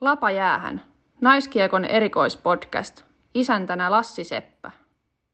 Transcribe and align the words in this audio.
Lapa 0.00 0.30
jäähän. 0.30 0.84
Naiskiekon 1.20 1.84
erikoispodcast. 1.84 3.04
Isäntänä 3.34 3.90
Lassi 3.90 4.24
Seppä. 4.24 4.70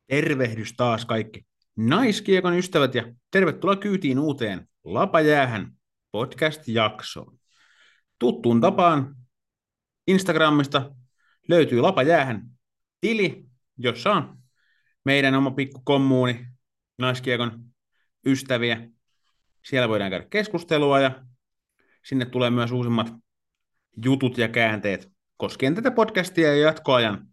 Tervehdys 0.06 0.72
taas 0.76 1.04
kaikki 1.04 1.46
naiskiekon 1.76 2.58
ystävät 2.58 2.94
ja 2.94 3.12
tervetuloa 3.30 3.76
kyytiin 3.76 4.18
uuteen 4.18 4.68
Lapa 4.84 5.20
jäähän 5.20 5.72
podcast-jaksoon. 6.12 7.38
Tuttuun 8.18 8.60
tapaan 8.60 9.16
Instagramista 10.06 10.94
löytyy 11.48 11.80
Lapa 11.80 12.02
jäähän 12.02 12.42
tili, 13.00 13.44
jossa 13.78 14.12
on 14.12 14.38
meidän 15.04 15.34
oma 15.34 15.50
pikku 15.50 15.80
kommuuni 15.84 16.46
naiskiekon 16.98 17.64
ystäviä. 18.26 18.88
Siellä 19.64 19.88
voidaan 19.88 20.10
käydä 20.10 20.26
keskustelua 20.30 21.00
ja 21.00 21.24
sinne 22.04 22.24
tulee 22.24 22.50
myös 22.50 22.72
uusimmat 22.72 23.22
jutut 24.04 24.38
ja 24.38 24.48
käänteet 24.48 25.12
koskien 25.36 25.74
tätä 25.74 25.90
podcastia 25.90 26.48
ja 26.48 26.62
jatkoajan 26.62 27.26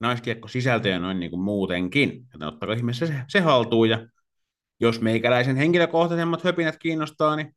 naiskiekko-sisältöjä 0.00 0.98
noin 0.98 1.20
niin 1.20 1.30
kuin 1.30 1.42
muutenkin. 1.42 2.26
Joten 2.32 2.48
ottakaa 2.48 2.74
ihmeessä 2.74 3.06
se, 3.06 3.14
se 3.28 3.40
haltuun 3.40 3.90
ja 3.90 4.06
jos 4.80 5.00
meikäläisen 5.00 5.56
henkilökohtaisemmat 5.56 6.44
höpinät 6.44 6.76
kiinnostaa, 6.78 7.36
niin 7.36 7.56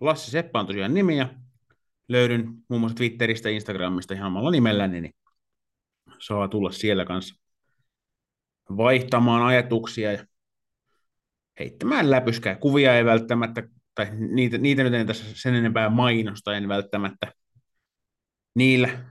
Lassi 0.00 0.30
Seppä 0.30 0.60
on 0.60 0.66
tosiaan 0.66 0.94
nimi 0.94 1.18
ja 1.18 1.28
löydyn 2.08 2.54
muun 2.68 2.80
muassa 2.80 2.96
Twitteristä 2.96 3.48
ja 3.48 3.54
Instagramista 3.54 4.14
ihan 4.14 4.26
omalla 4.26 4.50
nimelläni, 4.50 5.00
niin 5.00 5.14
saa 6.18 6.48
tulla 6.48 6.70
siellä 6.70 7.04
kanssa 7.04 7.34
vaihtamaan 8.76 9.42
ajatuksia 9.42 10.12
ja 10.12 10.26
heittämään 11.58 12.10
läpyskää. 12.10 12.54
Kuvia 12.54 12.96
ei 12.96 13.04
välttämättä, 13.04 13.68
tai 13.94 14.06
niitä, 14.12 14.58
niitä 14.58 14.82
nyt 14.82 14.94
en 14.94 15.06
tässä 15.06 15.24
sen 15.34 15.54
enempää 15.54 15.90
mainosta, 15.90 16.56
en 16.56 16.68
välttämättä 16.68 17.32
niillä, 18.56 19.04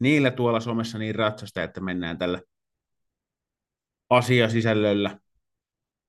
niillä 0.00 0.30
tuolla 0.30 0.60
somessa 0.60 0.98
niin 0.98 1.14
ratsasta, 1.14 1.62
että 1.62 1.80
mennään 1.80 2.18
tällä 2.18 2.40
asiasisällöllä 4.10 5.18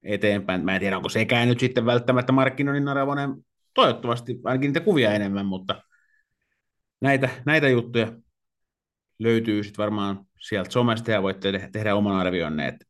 eteenpäin. 0.03 0.65
Mä 0.65 0.75
en 0.75 0.79
tiedä, 0.79 0.97
onko 0.97 1.09
sekään 1.09 1.47
nyt 1.47 1.59
sitten 1.59 1.85
välttämättä 1.85 2.31
markkinoinnin 2.31 2.87
arvoinen, 2.87 3.35
toivottavasti 3.73 4.39
ainakin 4.43 4.67
niitä 4.67 4.79
kuvia 4.79 5.13
enemmän, 5.13 5.45
mutta 5.45 5.83
näitä, 7.01 7.29
näitä 7.45 7.69
juttuja 7.69 8.13
löytyy 9.19 9.63
sitten 9.63 9.83
varmaan 9.83 10.25
sieltä 10.39 10.71
somesta 10.71 11.11
ja 11.11 11.21
voitte 11.21 11.51
te- 11.51 11.69
tehdä 11.71 11.95
oman 11.95 12.15
arvionne, 12.15 12.67
että 12.67 12.85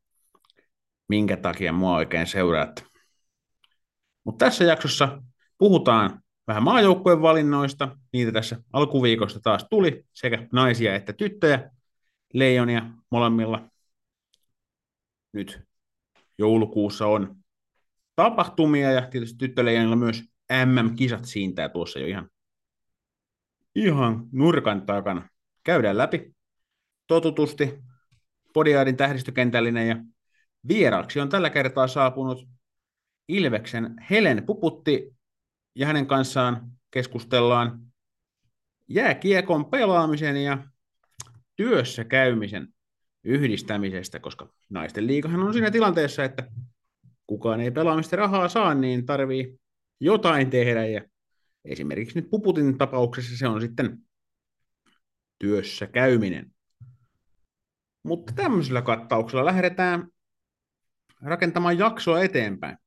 minkä 1.09 1.37
takia 1.37 1.73
mua 1.73 1.95
oikein 1.95 2.27
seuraat. 2.27 2.85
Mutta 4.23 4.45
tässä 4.45 4.63
jaksossa 4.63 5.21
puhutaan 5.57 6.20
vähän 6.51 6.63
maajoukkueen 6.63 7.21
valinnoista, 7.21 7.97
niitä 8.13 8.31
tässä 8.31 8.63
alkuviikosta 8.73 9.39
taas 9.39 9.65
tuli, 9.69 10.05
sekä 10.13 10.47
naisia 10.51 10.95
että 10.95 11.13
tyttöjä, 11.13 11.71
leijonia 12.33 12.85
molemmilla. 13.11 13.69
Nyt 15.33 15.61
joulukuussa 16.37 17.07
on 17.07 17.35
tapahtumia 18.15 18.91
ja 18.91 19.07
tietysti 19.07 19.37
tyttöleijonilla 19.37 19.95
myös 19.95 20.23
MM-kisat 20.65 21.25
siintää 21.25 21.69
tuossa 21.69 21.99
jo 21.99 22.07
ihan, 22.07 22.29
ihan 23.75 24.27
nurkan 24.31 24.85
takana. 24.85 25.29
Käydään 25.63 25.97
läpi 25.97 26.35
totutusti 27.07 27.79
Podiaadin 28.53 28.97
tähdistökentällinen 28.97 29.87
ja 29.87 29.95
vieraaksi 30.67 31.19
on 31.19 31.29
tällä 31.29 31.49
kertaa 31.49 31.87
saapunut 31.87 32.47
Ilveksen 33.27 33.95
Helen 34.09 34.45
Puputti 34.45 35.20
ja 35.75 35.87
hänen 35.87 36.07
kanssaan 36.07 36.71
keskustellaan 36.91 37.79
jääkiekon 38.87 39.65
pelaamisen 39.65 40.43
ja 40.43 40.67
työssä 41.55 42.03
käymisen 42.03 42.73
yhdistämisestä, 43.23 44.19
koska 44.19 44.53
naisten 44.69 45.07
liikahan 45.07 45.43
on 45.43 45.53
siinä 45.53 45.71
tilanteessa, 45.71 46.23
että 46.23 46.47
kukaan 47.27 47.61
ei 47.61 47.71
pelaamista 47.71 48.15
rahaa 48.15 48.49
saa, 48.49 48.73
niin 48.73 49.05
tarvii 49.05 49.59
jotain 49.99 50.49
tehdä 50.49 50.85
ja 50.85 51.01
esimerkiksi 51.65 52.19
nyt 52.19 52.29
Puputin 52.29 52.77
tapauksessa 52.77 53.37
se 53.37 53.47
on 53.47 53.61
sitten 53.61 53.97
työssä 55.39 55.87
käyminen. 55.87 56.53
Mutta 58.03 58.33
tämmöisellä 58.33 58.81
kattauksella 58.81 59.45
lähdetään 59.45 60.07
rakentamaan 61.21 61.77
jaksoa 61.77 62.21
eteenpäin. 62.21 62.77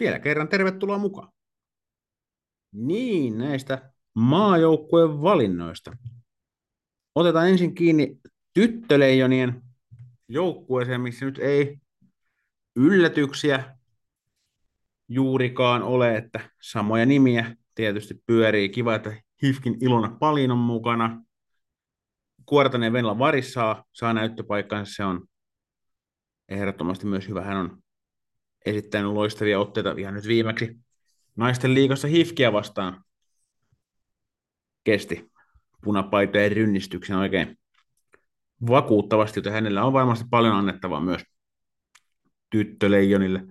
Vielä 0.00 0.18
kerran 0.18 0.48
tervetuloa 0.48 0.98
mukaan. 0.98 1.32
Niin, 2.72 3.38
näistä 3.38 3.92
maajoukkueen 4.14 5.22
valinnoista. 5.22 5.96
Otetaan 7.14 7.48
ensin 7.48 7.74
kiinni 7.74 8.20
tyttöleijonien 8.54 9.62
joukkueeseen, 10.28 11.00
missä 11.00 11.24
nyt 11.24 11.38
ei 11.38 11.78
yllätyksiä 12.76 13.76
juurikaan 15.08 15.82
ole, 15.82 16.16
että 16.16 16.50
samoja 16.62 17.06
nimiä 17.06 17.56
tietysti 17.74 18.22
pyörii. 18.26 18.68
Kiva, 18.68 18.94
että 18.94 19.22
Hifkin 19.42 19.76
Ilona 19.80 20.16
Palin 20.20 20.50
on 20.50 20.58
mukana. 20.58 21.24
Kuortanen 22.46 22.92
Venla 22.92 23.18
Varis 23.18 23.52
saa, 23.52 23.84
saa 23.92 24.12
näyttöpaikkansa, 24.12 24.94
se 24.94 25.04
on 25.04 25.26
ehdottomasti 26.48 27.06
myös 27.06 27.28
hyvä. 27.28 27.42
Hän 27.42 27.56
on 27.56 27.82
esittänyt 28.66 29.12
loistavia 29.12 29.60
otteita 29.60 29.94
ihan 29.98 30.14
nyt 30.14 30.26
viimeksi 30.26 30.76
naisten 31.36 31.74
liigassa 31.74 32.08
Hifkiä 32.08 32.52
vastaan. 32.52 33.04
Kesti 34.84 35.30
punapaitojen 35.84 36.52
rynnistyksen 36.52 37.16
oikein 37.16 37.58
vakuuttavasti, 38.66 39.38
joten 39.38 39.52
hänellä 39.52 39.84
on 39.84 39.92
varmasti 39.92 40.24
paljon 40.30 40.56
annettavaa 40.56 41.00
myös 41.00 41.22
tyttöleijonille. 42.50 43.42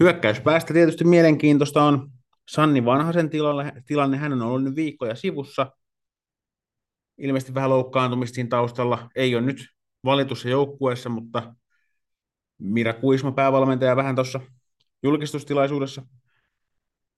Hyökkäyspäästä 0.00 0.74
tietysti 0.74 1.04
mielenkiintoista 1.04 1.82
on 1.82 2.10
Sanni 2.48 2.84
Vanhasen 2.84 3.30
tilanne. 3.30 3.72
tilanne. 3.86 4.16
Hän 4.16 4.32
on 4.32 4.42
ollut 4.42 4.64
nyt 4.64 4.76
viikkoja 4.76 5.14
sivussa. 5.14 5.72
Ilmeisesti 7.18 7.54
vähän 7.54 7.70
loukkaantumista 7.70 8.34
siinä 8.34 8.48
taustalla. 8.48 9.10
Ei 9.16 9.34
ole 9.34 9.42
nyt 9.42 9.66
valitussa 10.04 10.48
joukkueessa, 10.48 11.08
mutta 11.08 11.54
Mira 12.58 12.92
Kuisma 12.92 13.32
päävalmentaja 13.32 13.96
vähän 13.96 14.14
tuossa 14.14 14.40
julkistustilaisuudessa 15.02 16.02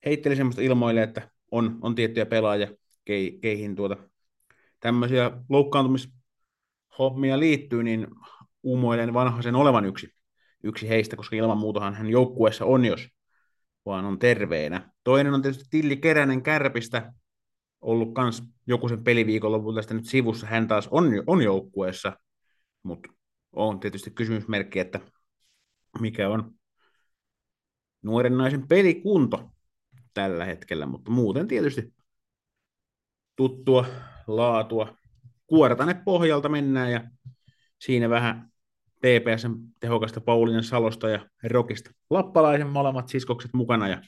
heitteli 0.04 0.36
semmoista 0.36 0.62
ilmoille, 0.62 1.02
että 1.02 1.30
on, 1.50 1.78
on 1.80 1.94
tiettyjä 1.94 2.26
pelaajia, 2.26 2.68
kei, 3.04 3.38
keihin 3.42 3.76
tuota, 3.76 3.96
tämmöisiä 4.80 5.30
loukkaantumishommia 5.48 7.38
liittyy, 7.38 7.82
niin 7.82 8.06
uumoilen 8.62 9.14
vanhaisen 9.14 9.54
olevan 9.54 9.84
yksi, 9.84 10.14
yksi 10.62 10.88
heistä, 10.88 11.16
koska 11.16 11.36
ilman 11.36 11.58
muutahan 11.58 11.94
hän 11.94 12.10
joukkueessa 12.10 12.64
on, 12.64 12.84
jos 12.84 13.08
vaan 13.86 14.04
on 14.04 14.18
terveenä. 14.18 14.92
Toinen 15.04 15.34
on 15.34 15.42
tietysti 15.42 15.64
Tilli 15.70 15.96
Keränen 15.96 16.42
Kärpistä, 16.42 17.12
ollut 17.80 18.14
kans 18.14 18.42
joku 18.66 18.88
sen 18.88 19.04
peliviikonlopulta 19.04 19.76
tästä 19.76 19.94
nyt 19.94 20.06
sivussa. 20.06 20.46
Hän 20.46 20.68
taas 20.68 20.88
on, 20.90 21.04
on 21.26 21.42
joukkueessa, 21.42 22.16
mutta 22.82 23.08
on 23.52 23.80
tietysti 23.80 24.10
kysymysmerkki, 24.10 24.78
että 24.78 25.00
mikä 26.00 26.28
on 26.28 26.54
nuoren 28.02 28.38
naisen 28.38 28.68
pelikunto 28.68 29.53
tällä 30.14 30.44
hetkellä, 30.44 30.86
mutta 30.86 31.10
muuten 31.10 31.48
tietysti 31.48 31.94
tuttua 33.36 33.86
laatua. 34.26 34.96
Kuortane 35.46 35.94
pohjalta 36.04 36.48
mennään 36.48 36.92
ja 36.92 37.10
siinä 37.80 38.10
vähän 38.10 38.52
TPSn 39.00 39.54
tehokasta 39.80 40.20
Paulinen 40.20 40.62
Salosta 40.64 41.08
ja 41.08 41.28
Rokista. 41.42 41.90
Lappalaisen 42.10 42.66
molemmat 42.66 43.08
siskokset 43.08 43.54
mukana 43.54 43.88
ja 43.88 44.02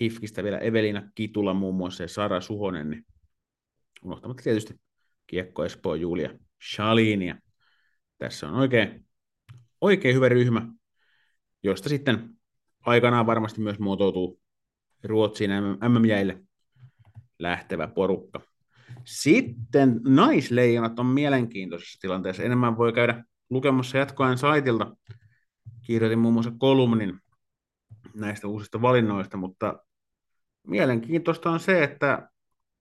Hifkistä 0.00 0.42
vielä 0.44 0.58
Evelina 0.58 1.10
Kitula 1.14 1.54
muun 1.54 1.74
muassa 1.74 2.02
ja 2.02 2.08
Sara 2.08 2.40
Suhonen, 2.40 2.90
niin 2.90 3.06
unohtamatta 4.04 4.42
tietysti 4.42 4.74
Kiekko 5.26 5.64
Espoo 5.64 5.94
Julia 5.94 6.30
Shalinia. 6.72 7.36
Tässä 8.18 8.48
on 8.48 8.54
oikein, 8.54 9.06
oikein 9.80 10.14
hyvä 10.14 10.28
ryhmä, 10.28 10.68
josta 11.62 11.88
sitten 11.88 12.30
aikanaan 12.80 13.26
varmasti 13.26 13.60
myös 13.60 13.78
muotoutuu 13.78 14.40
Ruotsiin 15.04 15.50
MM-jäille 15.88 16.42
lähtevä 17.38 17.86
porukka. 17.86 18.40
Sitten 19.04 20.00
naisleijonat 20.04 20.98
on 20.98 21.06
mielenkiintoisessa 21.06 21.98
tilanteessa. 22.00 22.42
Enemmän 22.42 22.78
voi 22.78 22.92
käydä 22.92 23.24
lukemassa 23.50 23.98
jatkoajan 23.98 24.38
saitilta. 24.38 24.96
Kirjoitin 25.82 26.18
muun 26.18 26.34
muassa 26.34 26.52
kolumnin 26.58 27.20
näistä 28.14 28.48
uusista 28.48 28.82
valinnoista, 28.82 29.36
mutta 29.36 29.78
mielenkiintoista 30.66 31.50
on 31.50 31.60
se, 31.60 31.82
että 31.82 32.28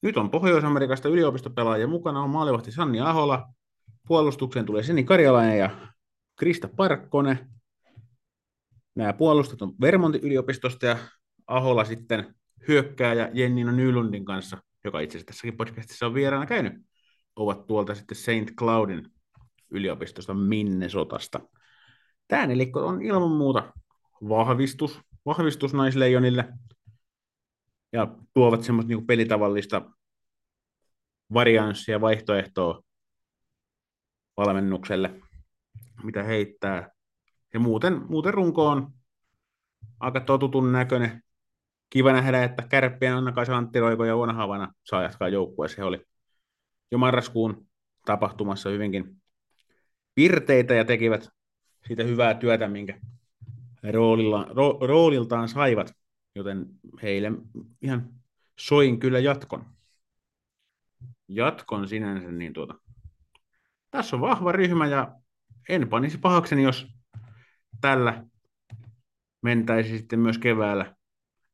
nyt 0.01 0.17
on 0.17 0.29
Pohjois-Amerikasta 0.29 1.09
yliopistopelaajia 1.09 1.87
mukana, 1.87 2.21
on 2.21 2.29
maalivahti 2.29 2.71
Sanni 2.71 3.01
Ahola, 3.01 3.47
puolustukseen 4.07 4.65
tulee 4.65 4.83
Seni 4.83 5.03
Karjalainen 5.03 5.59
ja 5.59 5.69
Krista 6.35 6.67
Parkkonen. 6.67 7.49
Nämä 8.95 9.13
puolustat 9.13 9.61
on 9.61 9.73
Vermontin 9.81 10.21
yliopistosta 10.21 10.85
ja 10.85 10.97
Ahola 11.47 11.85
sitten 11.85 12.35
hyökkää 12.67 13.13
ja 13.13 13.29
Jennina 13.33 13.71
Nylundin 13.71 14.25
kanssa 14.25 14.57
joka 14.85 14.99
itse 14.99 15.17
asiassa 15.17 15.25
tässäkin 15.25 15.57
podcastissa 15.57 16.05
on 16.05 16.13
vieraana 16.13 16.45
käynyt, 16.45 16.73
ovat 17.35 17.67
tuolta 17.67 17.95
sitten 17.95 18.17
St. 18.17 18.55
Cloudin 18.59 19.11
yliopistosta 19.69 20.33
Minnesotasta. 20.33 21.39
Tämä 22.27 22.47
nelikko 22.47 22.87
on 22.87 23.01
ilman 23.01 23.31
muuta 23.31 23.73
vahvistus, 24.29 24.99
vahvistus 25.25 25.73
naisleijonille 25.73 26.53
ja 27.93 28.15
tuovat 28.33 28.63
semmoista 28.63 28.87
niin 28.87 29.07
pelitavallista 29.07 29.91
varianssia, 31.33 32.01
vaihtoehtoa 32.01 32.83
valmennukselle, 34.37 35.21
mitä 36.03 36.23
heittää. 36.23 36.89
Ja 37.53 37.59
muuten, 37.59 38.01
muuten 38.09 38.33
runko 38.33 38.67
on 38.67 38.93
aika 39.99 40.19
totutun 40.19 40.71
näköinen. 40.71 41.24
Kiva 41.95 42.13
nähdä, 42.13 42.43
että 42.43 42.63
kärppien 42.69 43.15
Anna-Kaisa 43.15 43.57
Antti 43.57 43.79
Roiko 43.79 44.05
ja 44.05 44.15
Uona 44.15 44.33
Havana 44.33 44.73
saa 44.83 45.03
jatkaa 45.03 45.29
joukkueessa. 45.29 45.81
He 45.81 45.83
oli 45.83 46.05
jo 46.91 46.97
marraskuun 46.97 47.67
tapahtumassa 48.05 48.69
hyvinkin 48.69 49.21
pirteitä 50.15 50.73
ja 50.73 50.85
tekivät 50.85 51.29
siitä 51.87 52.03
hyvää 52.03 52.33
työtä, 52.33 52.67
minkä 52.67 52.99
roolilla, 53.93 54.47
ro, 54.49 54.79
rooliltaan 54.81 55.49
saivat, 55.49 55.93
joten 56.35 56.65
heille 57.01 57.31
ihan 57.81 58.09
soin 58.59 58.99
kyllä 58.99 59.19
jatkon. 59.19 59.65
Jatkon 61.27 61.87
sinänsä, 61.87 62.31
niin 62.31 62.53
tuota, 62.53 62.75
tässä 63.91 64.15
on 64.15 64.21
vahva 64.21 64.51
ryhmä 64.51 64.87
ja 64.87 65.15
en 65.69 65.89
panisi 65.89 66.17
pahakseni, 66.17 66.63
jos 66.63 66.87
tällä 67.81 68.23
mentäisi 69.41 69.97
sitten 69.97 70.19
myös 70.19 70.37
keväällä 70.37 70.95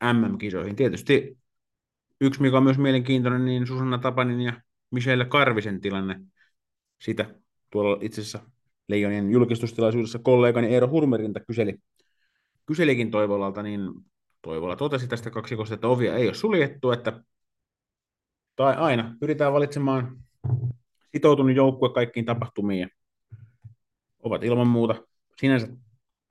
MM-kisoihin. 0.03 0.75
Tietysti 0.75 1.37
yksi, 2.21 2.41
mikä 2.41 2.57
on 2.57 2.63
myös 2.63 2.77
mielenkiintoinen, 2.77 3.45
niin 3.45 3.67
Susanna 3.67 3.97
Tapanin 3.97 4.41
ja 4.41 4.61
Michelle 4.91 5.25
Karvisen 5.25 5.81
tilanne. 5.81 6.21
Sitä 7.01 7.35
tuolla 7.69 7.97
itse 8.01 8.21
asiassa 8.21 8.39
Leijonien 8.87 9.31
julkistustilaisuudessa 9.31 10.19
kollegani 10.19 10.67
Eero 10.67 10.87
Hurmerinta 10.87 11.39
kyseli, 11.39 11.75
kyselikin 12.65 13.11
Toivolalta, 13.11 13.63
niin 13.63 13.81
Toivola 14.41 14.75
totesi 14.75 15.07
tästä 15.07 15.29
kaksikosta, 15.29 15.75
että 15.75 15.87
ovia 15.87 16.15
ei 16.15 16.27
ole 16.27 16.33
suljettu, 16.33 16.91
että 16.91 17.23
tai 18.55 18.75
aina 18.75 19.15
pyritään 19.19 19.53
valitsemaan 19.53 20.17
sitoutunut 21.15 21.55
joukkue 21.55 21.93
kaikkiin 21.93 22.25
tapahtumiin 22.25 22.79
ja 22.79 22.87
ovat 24.23 24.43
ilman 24.43 24.67
muuta 24.67 24.95
sinänsä 25.37 25.67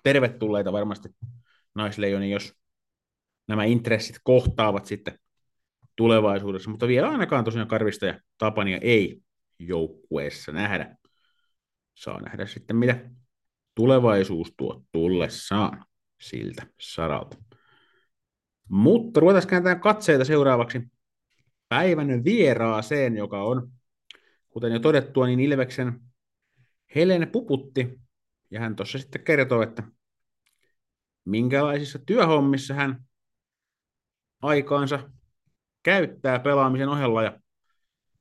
tervetulleita 0.03 0.73
varmasti 0.73 1.09
naisleijoni, 1.75 2.31
jos 2.31 2.60
nämä 3.51 3.65
intressit 3.65 4.17
kohtaavat 4.23 4.87
sitten 4.87 5.19
tulevaisuudessa, 5.97 6.71
mutta 6.71 6.89
vielä 6.89 7.09
ainakaan 7.09 7.45
tosiaan 7.45 7.69
Karvista 7.69 8.07
ja 8.07 8.21
Tapania 8.39 8.79
ei 8.83 9.23
joukkueessa 9.59 10.53
nähdä. 10.53 10.97
Saa 11.95 12.21
nähdä 12.21 12.47
sitten, 12.47 12.77
mitä 12.77 13.11
tulevaisuus 13.75 14.55
tuo 14.57 14.85
tullessaan 14.93 15.85
siltä 16.21 16.67
saralta. 16.81 17.37
Mutta 18.69 19.21
ruvetaan 19.21 19.47
kääntämään 19.47 19.81
katseita 19.81 20.25
seuraavaksi 20.25 20.83
päivän 21.69 22.25
vieraaseen, 22.25 23.17
joka 23.17 23.43
on, 23.43 23.73
kuten 24.49 24.73
jo 24.73 24.79
todettua, 24.79 25.27
niin 25.27 25.41
Ilveksen 25.41 26.01
Helene 26.95 27.27
Puputti. 27.27 28.01
Ja 28.51 28.61
hän 28.61 28.77
tuossa 28.77 28.99
sitten 28.99 29.25
kertoo, 29.25 29.63
että 29.63 29.83
minkälaisissa 31.25 31.99
työhommissa 32.07 32.75
hän 32.75 33.05
aikaansa 34.43 35.11
käyttää 35.83 36.39
pelaamisen 36.39 36.89
ohella 36.89 37.23
ja 37.23 37.41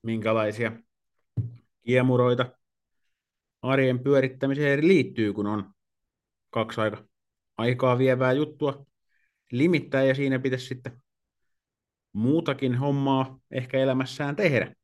minkälaisia 0.03 0.71
kiemuroita 1.81 2.45
arjen 3.61 3.99
pyörittämiseen 3.99 4.87
liittyy, 4.87 5.33
kun 5.33 5.47
on 5.47 5.73
kaksi 6.49 6.81
aika, 6.81 7.03
aikaa 7.57 7.97
vievää 7.97 8.33
juttua 8.33 8.85
limittää 9.51 10.03
ja 10.03 10.15
siinä 10.15 10.39
pitäisi 10.39 10.65
sitten 10.65 11.01
muutakin 12.13 12.75
hommaa 12.75 13.39
ehkä 13.51 13.77
elämässään 13.77 14.35
tehdä. 14.35 14.75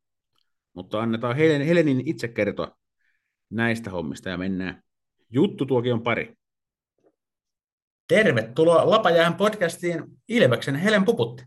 Mutta 0.73 1.01
annetaan 1.01 1.35
Helen, 1.35 1.61
Helenin 1.61 2.01
itse 2.05 2.27
kertoa 2.27 2.77
näistä 3.49 3.89
hommista 3.89 4.29
ja 4.29 4.37
mennään 4.37 4.83
juttu 5.29 5.65
tuokin 5.65 5.93
on 5.93 6.03
pari. 6.03 6.33
Tervetuloa 8.07 8.89
Lapajään 8.89 9.35
podcastiin 9.35 10.03
Ilveksen 10.29 10.75
Helen 10.75 11.05
Puputti. 11.05 11.43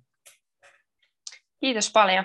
Kiitos 1.61 1.93
paljon. 1.93 2.25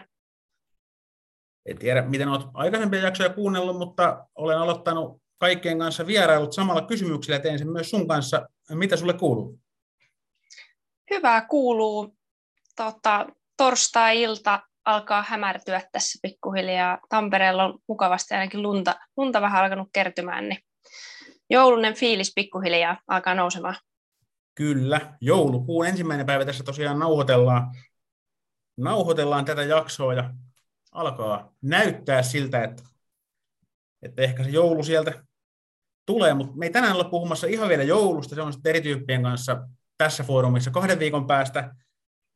En 1.66 1.78
tiedä, 1.78 2.02
miten 2.02 2.28
olet 2.28 2.48
aikaisempia 2.54 3.00
jaksoja 3.00 3.30
kuunnellut, 3.30 3.78
mutta 3.78 4.28
olen 4.36 4.58
aloittanut 4.58 5.22
kaikkien 5.38 5.80
kanssa 5.80 6.08
vierailut 6.08 6.54
samalla 6.54 6.82
kysymyksellä. 6.82 7.40
Teen 7.40 7.60
sen 7.60 7.72
myös 7.72 7.90
sun 7.90 8.08
kanssa. 8.08 8.48
Mitä 8.70 8.98
sulle 8.98 9.14
kuuluu? 9.14 9.60
Hyvää 11.12 11.46
kuuluu. 11.46 12.18
Tota, 12.76 13.26
torstai-ilta 13.58 14.60
alkaa 14.86 15.26
hämärtyä 15.28 15.82
tässä 15.92 16.20
pikkuhiljaa. 16.22 17.00
Tampereella 17.10 17.64
on 17.64 17.80
mukavasti 17.88 18.34
ainakin 18.34 18.62
lunta, 18.62 18.96
lunta 19.18 19.42
vähän 19.42 19.64
alkanut 19.64 19.90
kertymään, 19.94 20.50
niin 20.50 20.60
joulunen 21.50 21.96
fiilis 21.96 22.32
pikkuhiljaa 22.36 22.98
alkaa 23.08 23.36
nousemaan. 23.36 23.76
Kyllä, 24.56 25.18
joulukuun 25.22 25.88
ensimmäinen 25.88 26.26
päivä 26.26 26.46
tässä 26.46 26.64
tosiaan 26.64 27.00
nauhoitellaan, 27.00 27.76
nauhoitellaan 28.78 29.46
tätä 29.46 29.64
jaksoa 29.64 30.14
ja 30.14 30.34
alkaa 30.92 31.54
näyttää 31.62 32.24
siltä, 32.24 32.64
että, 32.64 32.84
että 34.02 34.22
ehkä 34.22 34.44
se 34.44 34.50
joulu 34.50 34.84
sieltä 34.84 35.24
tulee, 36.06 36.34
mutta 36.34 36.58
me 36.58 36.66
ei 36.66 36.72
tänään 36.72 36.94
olla 36.94 37.10
puhumassa 37.10 37.48
ihan 37.48 37.70
vielä 37.70 37.84
joulusta, 37.84 38.36
se 38.36 38.42
on 38.42 38.54
sitten 38.54 38.70
eri 38.70 38.82
tyyppien 38.82 39.24
kanssa 39.24 39.68
tässä 39.98 40.24
foorumissa 40.24 40.72
kahden 40.72 41.00
viikon 41.00 41.28
päästä, 41.28 41.76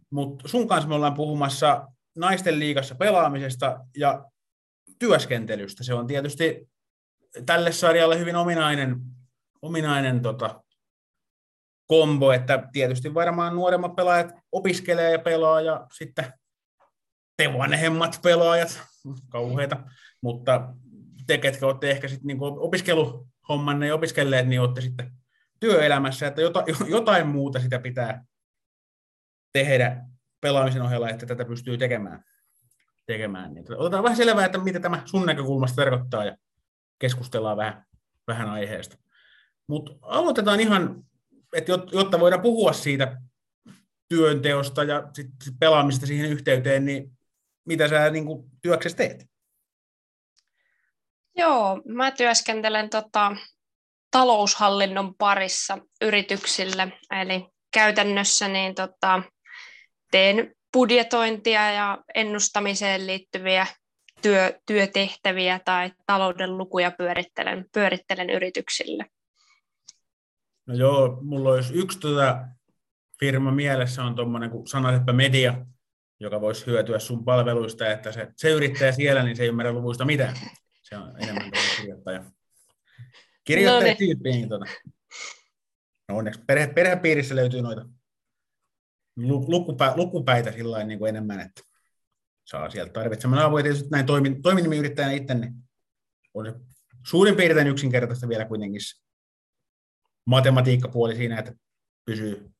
mutta 0.09 0.47
sun 0.47 0.67
kanssa 0.67 0.89
me 0.89 0.95
ollaan 0.95 1.13
puhumassa 1.13 1.87
naisten 2.17 2.59
liigassa 2.59 2.95
pelaamisesta 2.95 3.79
ja 3.97 4.25
työskentelystä. 4.99 5.83
Se 5.83 5.93
on 5.93 6.07
tietysti 6.07 6.69
tälle 7.45 7.71
sarjalle 7.71 8.19
hyvin 8.19 8.35
ominainen, 8.35 9.01
ominainen 9.61 10.21
tota, 10.21 10.63
kombo, 11.87 12.31
että 12.31 12.67
tietysti 12.71 13.13
varmaan 13.13 13.55
nuoremmat 13.55 13.95
pelaajat 13.95 14.31
opiskelee 14.51 15.11
ja 15.11 15.19
pelaa 15.19 15.61
ja 15.61 15.87
sitten 15.97 16.33
te 17.37 17.53
vanhemmat 17.53 18.19
pelaajat, 18.23 18.81
kauheita, 19.29 19.83
mutta 20.21 20.73
te, 21.27 21.37
ketkä 21.37 21.65
olette 21.65 21.91
ehkä 21.91 22.07
sitten 22.07 22.27
niin 22.27 22.39
opiskeluhommanne 22.41 23.87
ja 23.87 23.95
opiskelleet, 23.95 24.47
niin 24.47 24.61
olette 24.61 24.81
sitten 24.81 25.11
työelämässä, 25.59 26.27
että 26.27 26.41
jotain 26.97 27.27
muuta 27.27 27.59
sitä 27.59 27.79
pitää 27.79 28.25
tehdä 29.53 30.05
pelaamisen 30.41 30.81
ohella, 30.81 31.09
että 31.09 31.25
tätä 31.25 31.45
pystyy 31.45 31.77
tekemään. 31.77 32.23
tekemään. 33.05 33.53
Niin 33.53 33.65
otetaan 33.77 34.03
vähän 34.03 34.17
selvää, 34.17 34.45
että 34.45 34.57
mitä 34.57 34.79
tämä 34.79 35.01
sun 35.05 35.25
näkökulmasta 35.25 35.75
tarkoittaa 35.75 36.25
ja 36.25 36.37
keskustellaan 36.99 37.57
vähän, 37.57 37.85
vähän 38.27 38.49
aiheesta. 38.49 38.97
Mutta 39.67 39.91
aloitetaan 40.01 40.59
ihan, 40.59 41.03
että 41.53 41.71
jotta 41.91 42.19
voidaan 42.19 42.41
puhua 42.41 42.73
siitä 42.73 43.17
työnteosta 44.09 44.83
ja 44.83 45.09
sit 45.13 45.27
pelaamista 45.59 46.05
siihen 46.05 46.29
yhteyteen, 46.29 46.85
niin 46.85 47.11
mitä 47.65 47.87
sä 47.87 48.09
niin 48.09 48.25
työksessä 48.61 48.97
teet? 48.97 49.25
Joo, 51.35 51.81
mä 51.85 52.11
työskentelen 52.11 52.89
tota, 52.89 53.35
taloushallinnon 54.11 55.15
parissa 55.15 55.77
yrityksille, 56.01 56.91
eli 57.21 57.45
käytännössä 57.73 58.47
niin 58.47 58.75
tota, 58.75 59.21
teen 60.11 60.55
budjetointia 60.73 61.71
ja 61.71 62.03
ennustamiseen 62.15 63.07
liittyviä 63.07 63.67
työ, 64.21 64.59
työtehtäviä 64.65 65.59
tai 65.65 65.91
talouden 66.05 66.57
lukuja 66.57 66.91
pyörittelen, 66.91 67.65
pyörittelen 67.73 68.29
yrityksille. 68.29 69.05
No 70.67 70.75
joo, 70.75 71.19
mulla 71.21 71.49
olisi 71.49 71.73
yksi 71.73 71.99
tuota 71.99 72.47
firma 73.19 73.51
mielessä 73.51 74.03
on 74.03 74.15
tuommoinen 74.15 74.49
kuin 74.49 74.67
Sanaseppä 74.67 75.13
Media, 75.13 75.65
joka 76.19 76.41
voisi 76.41 76.65
hyötyä 76.65 76.99
sun 76.99 77.25
palveluista, 77.25 77.91
että 77.91 78.11
se, 78.11 78.27
se 78.35 78.49
yrittää 78.49 78.91
siellä, 78.91 79.23
niin 79.23 79.35
se 79.35 79.43
ei 79.43 79.49
ymmärrä 79.49 79.73
luvuista 79.73 80.05
mitään. 80.05 80.35
Se 80.81 80.97
on 80.97 81.23
enemmän 81.23 81.51
kirjoittaja. 81.77 82.23
Kirjoittaja 83.43 83.93
no 83.93 83.97
tyyppi, 83.97 84.29
niin 84.29 84.49
tuota. 84.49 84.65
No 86.09 86.17
onneksi 86.17 86.41
perhe, 86.47 86.67
perhepiirissä 86.67 87.35
löytyy 87.35 87.61
noita 87.61 87.85
lukupä, 89.47 89.93
lukupäitä 89.95 90.51
sillä 90.51 90.83
niin 90.83 90.99
kuin 90.99 91.09
enemmän, 91.09 91.39
että 91.39 91.61
saa 92.45 92.69
sieltä 92.69 92.93
tarvitsemaan 92.93 93.41
avuja. 93.41 93.63
Tietysti 93.63 93.89
näin 93.89 94.05
toimin, 94.05 94.41
toiminimiyrittäjänä 94.41 95.13
itse, 95.13 95.33
niin 95.33 95.53
on 96.33 96.45
se 96.45 96.53
suurin 97.07 97.35
piirtein 97.35 97.67
yksinkertaista 97.67 98.29
vielä 98.29 98.45
kuitenkin 98.45 98.81
matematiikkapuoli 100.27 101.15
siinä, 101.15 101.39
että 101.39 101.53
pysyy 102.05 102.51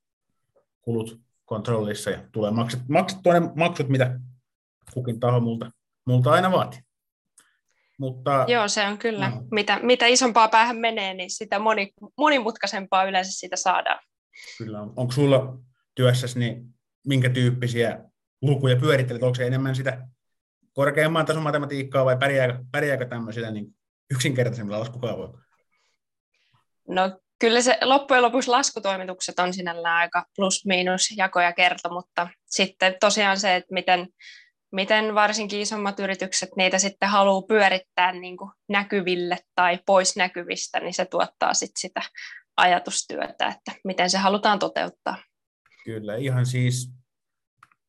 kulut 0.82 1.20
kontrollissa 1.46 2.10
ja 2.10 2.24
tulee 2.32 2.52
maksat, 2.52 2.82
maksat 2.88 3.24
tuonne 3.24 3.50
maksut, 3.56 3.90
mitä 3.90 4.20
kukin 4.94 5.20
taho 5.20 5.40
multa, 5.40 5.72
multa 6.06 6.32
aina 6.32 6.52
vaati. 6.52 6.80
Mutta, 8.00 8.46
Joo, 8.48 8.68
se 8.68 8.88
on 8.88 8.98
kyllä. 8.98 9.30
No. 9.30 9.44
Mitä, 9.52 9.80
mitä 9.84 10.06
isompaa 10.06 10.48
päähän 10.48 10.78
menee, 10.78 11.14
niin 11.14 11.30
sitä 11.30 11.60
moni, 11.60 11.94
monimutkaisempaa 12.18 13.04
yleensä 13.04 13.32
siitä 13.32 13.56
saadaan. 13.56 14.00
Kyllä. 14.58 14.82
On. 14.82 14.94
Onko 14.96 15.12
sulla 15.12 15.58
työssäsi 15.96 16.40
niin 16.40 16.74
minkä 17.08 17.30
tyyppisiä 17.30 18.04
lukuja 18.42 18.76
pyörittelet? 18.76 19.24
Onko 19.24 19.36
se 19.36 19.48
enemmän 19.48 19.76
sitä 19.76 20.08
korkeamman 20.74 21.26
tason 21.26 21.44
matematiikkaa 21.44 22.06
vai 22.06 22.18
pärjääkö, 22.18 22.66
pärjääkö 22.72 23.06
tämmöisillä 23.06 23.52
niin 23.52 23.76
yksinkertaisemmilla 24.12 24.80
laskukaavoilla? 24.80 25.40
No 26.88 27.20
kyllä 27.40 27.62
se 27.62 27.78
loppujen 27.82 28.24
lopuksi 28.24 28.50
laskutoimitukset 28.50 29.40
on 29.40 29.54
sinällään 29.54 29.98
aika 29.98 30.26
plus-miinus 30.36 31.02
jako 31.18 31.42
ja 31.42 31.54
kerto, 31.54 31.90
mutta 31.90 32.28
sitten 32.46 32.96
tosiaan 33.00 33.40
se, 33.40 33.56
että 33.56 33.74
miten, 33.74 34.08
miten 34.72 35.16
varsinkin 35.16 35.62
isommat 35.62 36.00
yritykset 36.00 36.50
niitä 36.56 36.80
sitten 36.80 37.10
haluaa 37.10 37.42
pyörittää 37.48 38.12
niin 38.12 38.38
kuin 38.38 38.52
näkyville 38.70 39.38
tai 39.56 39.80
pois 39.86 40.16
näkyvistä, 40.16 40.80
niin 40.80 40.94
se 40.94 41.06
tuottaa 41.06 41.54
sitten 41.54 41.82
sitä 41.82 42.02
ajatustyötä, 42.58 43.48
että 43.48 43.72
miten 43.84 44.10
se 44.10 44.18
halutaan 44.18 44.60
toteuttaa. 44.60 45.18
Kyllä, 45.86 46.16
ihan 46.16 46.46
siis 46.46 46.92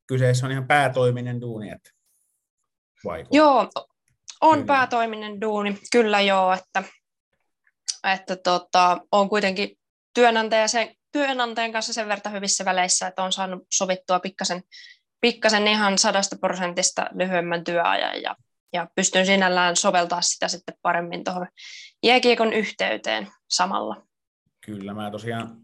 kyseessä 0.06 0.46
on 0.46 0.52
ihan 0.52 0.66
päätoiminen 0.66 1.40
duuni, 1.40 1.70
että 1.70 1.90
vaikuttaa. 3.04 3.36
Joo, 3.36 3.70
on 4.40 4.54
kyllä. 4.54 4.66
päätoiminen 4.66 5.40
duuni, 5.40 5.78
kyllä 5.92 6.20
joo, 6.20 6.52
että, 6.52 6.82
että 8.04 8.36
tota, 8.36 9.00
on 9.12 9.28
kuitenkin 9.28 9.78
työnantaja 10.14 10.68
sen, 10.68 10.94
työnantajan 11.12 11.72
kanssa 11.72 11.92
sen 11.92 12.08
verran 12.08 12.34
hyvissä 12.34 12.64
väleissä, 12.64 13.06
että 13.06 13.22
on 13.22 13.32
saanut 13.32 13.66
sovittua 13.72 14.20
pikkasen, 14.20 14.62
pikkasen 15.20 15.68
ihan 15.68 15.98
sadasta 15.98 16.36
prosentista 16.40 17.06
lyhyemmän 17.14 17.64
työajan 17.64 18.22
ja, 18.22 18.36
ja 18.72 18.88
pystyn 18.94 19.26
sinällään 19.26 19.76
soveltaa 19.76 20.20
sitä 20.20 20.48
sitten 20.48 20.74
paremmin 20.82 21.24
tuohon 21.24 21.48
jääkiekon 22.02 22.52
yhteyteen 22.52 23.28
samalla. 23.50 24.02
Kyllä, 24.66 24.94
mä 24.94 25.10
tosiaan, 25.10 25.56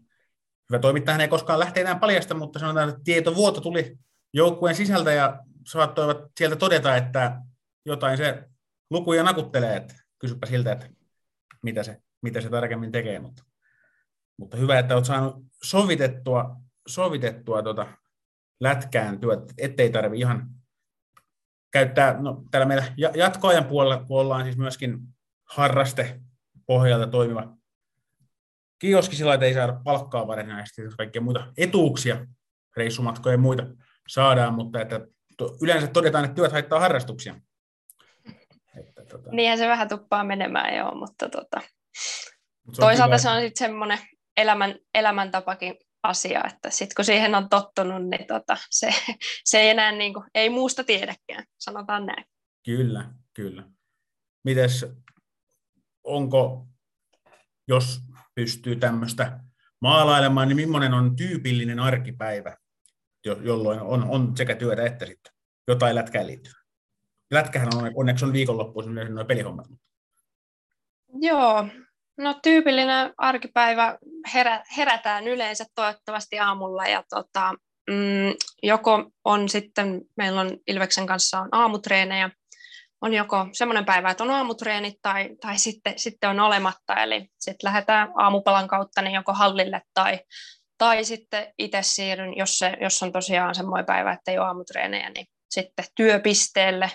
hyvä 0.69 0.79
toimittajahan 0.79 1.21
ei 1.21 1.27
koskaan 1.27 1.59
lähteä 1.59 1.81
enää 1.81 1.99
paljasta, 1.99 2.33
mutta 2.33 2.59
sanotaan, 2.59 2.89
että 2.89 3.01
tietovuoto 3.03 3.61
tuli 3.61 3.97
joukkueen 4.33 4.75
sisältä 4.75 5.11
ja 5.11 5.39
saattoivat 5.67 6.17
sieltä 6.37 6.55
todeta, 6.55 6.95
että 6.95 7.41
jotain 7.85 8.17
se 8.17 8.43
lukuja 8.89 9.23
nakuttelee, 9.23 9.75
että 9.75 9.95
kysypä 10.19 10.47
siltä, 10.47 10.71
että 10.71 10.89
mitä 11.63 11.83
se, 11.83 12.01
mitä 12.25 12.41
se 12.41 12.49
tarkemmin 12.49 12.91
tekee, 12.91 13.19
mutta, 13.19 13.43
mutta 14.39 14.57
hyvä, 14.57 14.79
että 14.79 14.95
olet 14.95 15.05
saanut 15.05 15.35
sovitettua, 15.63 16.55
sovitettua 16.87 17.63
tuota 17.63 17.87
lätkään 18.59 19.19
työt, 19.19 19.53
ettei 19.57 19.89
tarvi 19.89 20.19
ihan 20.19 20.49
käyttää, 21.71 22.21
no 22.21 22.43
täällä 22.51 22.67
meillä 22.67 22.85
jatkoajan 23.15 23.65
puolella, 23.65 24.03
kun 24.07 24.19
ollaan 24.19 24.43
siis 24.43 24.57
myöskin 24.57 24.99
harraste 25.45 26.21
pohjalta 26.65 27.07
toimiva 27.07 27.55
kioski 28.79 29.15
sillä 29.15 29.37
ei 29.41 29.53
saada 29.53 29.81
palkkaa 29.83 30.27
varsinaisesti, 30.27 30.81
kaikkia 30.97 31.21
muita 31.21 31.47
etuuksia, 31.57 32.25
reissumatkoja 32.77 33.33
ja 33.33 33.37
muita 33.37 33.63
saadaan, 34.07 34.53
mutta 34.53 34.81
että 34.81 35.07
yleensä 35.61 35.87
todetaan, 35.87 36.25
että 36.25 36.35
työt 36.35 36.51
haittaa 36.51 36.79
harrastuksia. 36.79 37.35
Että, 38.79 39.05
tota... 39.05 39.29
Niinhän 39.31 39.57
se 39.57 39.67
vähän 39.67 39.89
tuppaa 39.89 40.23
menemään, 40.23 40.75
joo, 40.75 40.95
mutta 40.95 41.29
tota... 41.29 41.61
Mut 42.65 42.75
se 42.75 42.79
toisaalta 42.79 43.15
hyvä. 43.15 43.17
se 43.17 43.29
on 43.29 43.41
sitten 43.41 43.67
semmoinen 43.67 43.99
elämän, 44.37 44.75
elämäntapakin 44.93 45.75
asia, 46.03 46.43
että 46.47 46.69
sitten 46.69 46.95
kun 46.95 47.05
siihen 47.05 47.35
on 47.35 47.49
tottunut, 47.49 48.09
niin 48.09 48.27
tota, 48.27 48.57
se, 48.69 48.89
se 49.45 49.59
ei 49.59 49.69
enää 49.69 49.91
niin 49.91 50.13
kuin, 50.13 50.25
ei 50.35 50.49
muusta 50.49 50.83
tiedäkään, 50.83 51.45
sanotaan 51.57 52.05
näin. 52.05 52.25
Kyllä, 52.65 53.09
kyllä. 53.33 53.63
Mites, 54.43 54.85
onko, 56.03 56.67
jos 57.67 57.99
pystyy 58.35 58.75
tämmöistä 58.75 59.39
maalailemaan, 59.81 60.47
niin 60.47 60.55
millainen 60.55 60.93
on 60.93 61.15
tyypillinen 61.15 61.79
arkipäivä 61.79 62.57
jolloin 63.25 63.81
on, 63.81 64.03
on 64.03 64.37
sekä 64.37 64.55
työtä 64.55 64.85
että 64.85 65.05
sitten 65.05 65.33
jotain 65.67 65.95
lätkään 65.95 66.27
liittyvää. 66.27 66.61
Lätkähän 67.31 67.75
on, 67.75 67.91
onneksi 67.95 68.25
on 68.25 68.33
viikonloppuisin 68.33 68.95
nuo 69.09 69.25
pelihommat. 69.25 69.67
Joo, 71.21 71.67
no 72.17 72.39
tyypillinen 72.43 73.13
arkipäivä 73.17 73.97
herä, 74.33 74.63
herätään 74.77 75.27
yleensä 75.27 75.65
toivottavasti 75.75 76.39
aamulla 76.39 76.85
ja 76.85 77.03
tota, 77.09 77.53
mm, 77.89 78.33
joko 78.63 79.11
on 79.25 79.49
sitten, 79.49 80.01
meillä 80.17 80.41
on 80.41 80.57
Ilveksen 80.67 81.07
kanssa 81.07 81.39
on 81.39 81.49
aamutreenejä, 81.51 82.29
on 83.01 83.13
joko 83.13 83.47
semmoinen 83.51 83.85
päivä, 83.85 84.09
että 84.09 84.23
on 84.23 84.31
aamutreenit 84.31 84.95
tai, 85.01 85.29
tai 85.41 85.57
sitten, 85.57 85.99
sitten 85.99 86.29
on 86.29 86.39
olematta, 86.39 87.03
eli 87.03 87.29
sitten 87.39 87.67
lähdetään 87.67 88.11
aamupalan 88.17 88.67
kautta 88.67 89.01
niin 89.01 89.15
joko 89.15 89.33
hallille 89.33 89.81
tai 89.93 90.19
tai 90.77 91.03
sitten 91.03 91.53
itse 91.57 91.79
siirryn, 91.81 92.37
jos, 92.37 92.59
se, 92.59 92.73
jos 92.81 93.03
on 93.03 93.11
tosiaan 93.11 93.55
semmoinen 93.55 93.85
päivä, 93.85 94.11
että 94.11 94.31
ei 94.31 94.37
ole 94.37 94.47
aamutreenejä, 94.47 95.09
niin 95.09 95.25
sitten 95.49 95.85
työpisteelle 95.95 96.91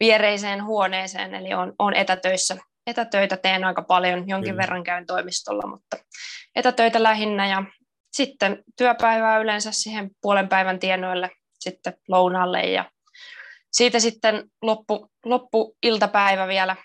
viereiseen 0.00 0.64
huoneeseen, 0.64 1.34
eli 1.34 1.54
on, 1.54 1.72
on 1.78 1.94
etätöissä. 1.94 2.56
Etätöitä 2.86 3.36
teen 3.36 3.64
aika 3.64 3.82
paljon, 3.82 4.28
jonkin 4.28 4.50
Kyllä. 4.50 4.62
verran 4.62 4.84
käyn 4.84 5.06
toimistolla, 5.06 5.66
mutta 5.66 5.96
etätöitä 6.56 7.02
lähinnä 7.02 7.46
ja 7.48 7.62
sitten 8.12 8.62
työpäivää 8.76 9.38
yleensä 9.38 9.72
siihen 9.72 10.10
puolen 10.22 10.48
päivän 10.48 10.78
tienoille 10.78 11.30
sitten 11.60 11.94
lounalle 12.08 12.60
ja 12.60 12.90
siitä 13.72 14.00
sitten 14.00 14.44
loppu, 14.62 15.10
loppuiltapäivä 15.24 16.48
vielä 16.48 16.76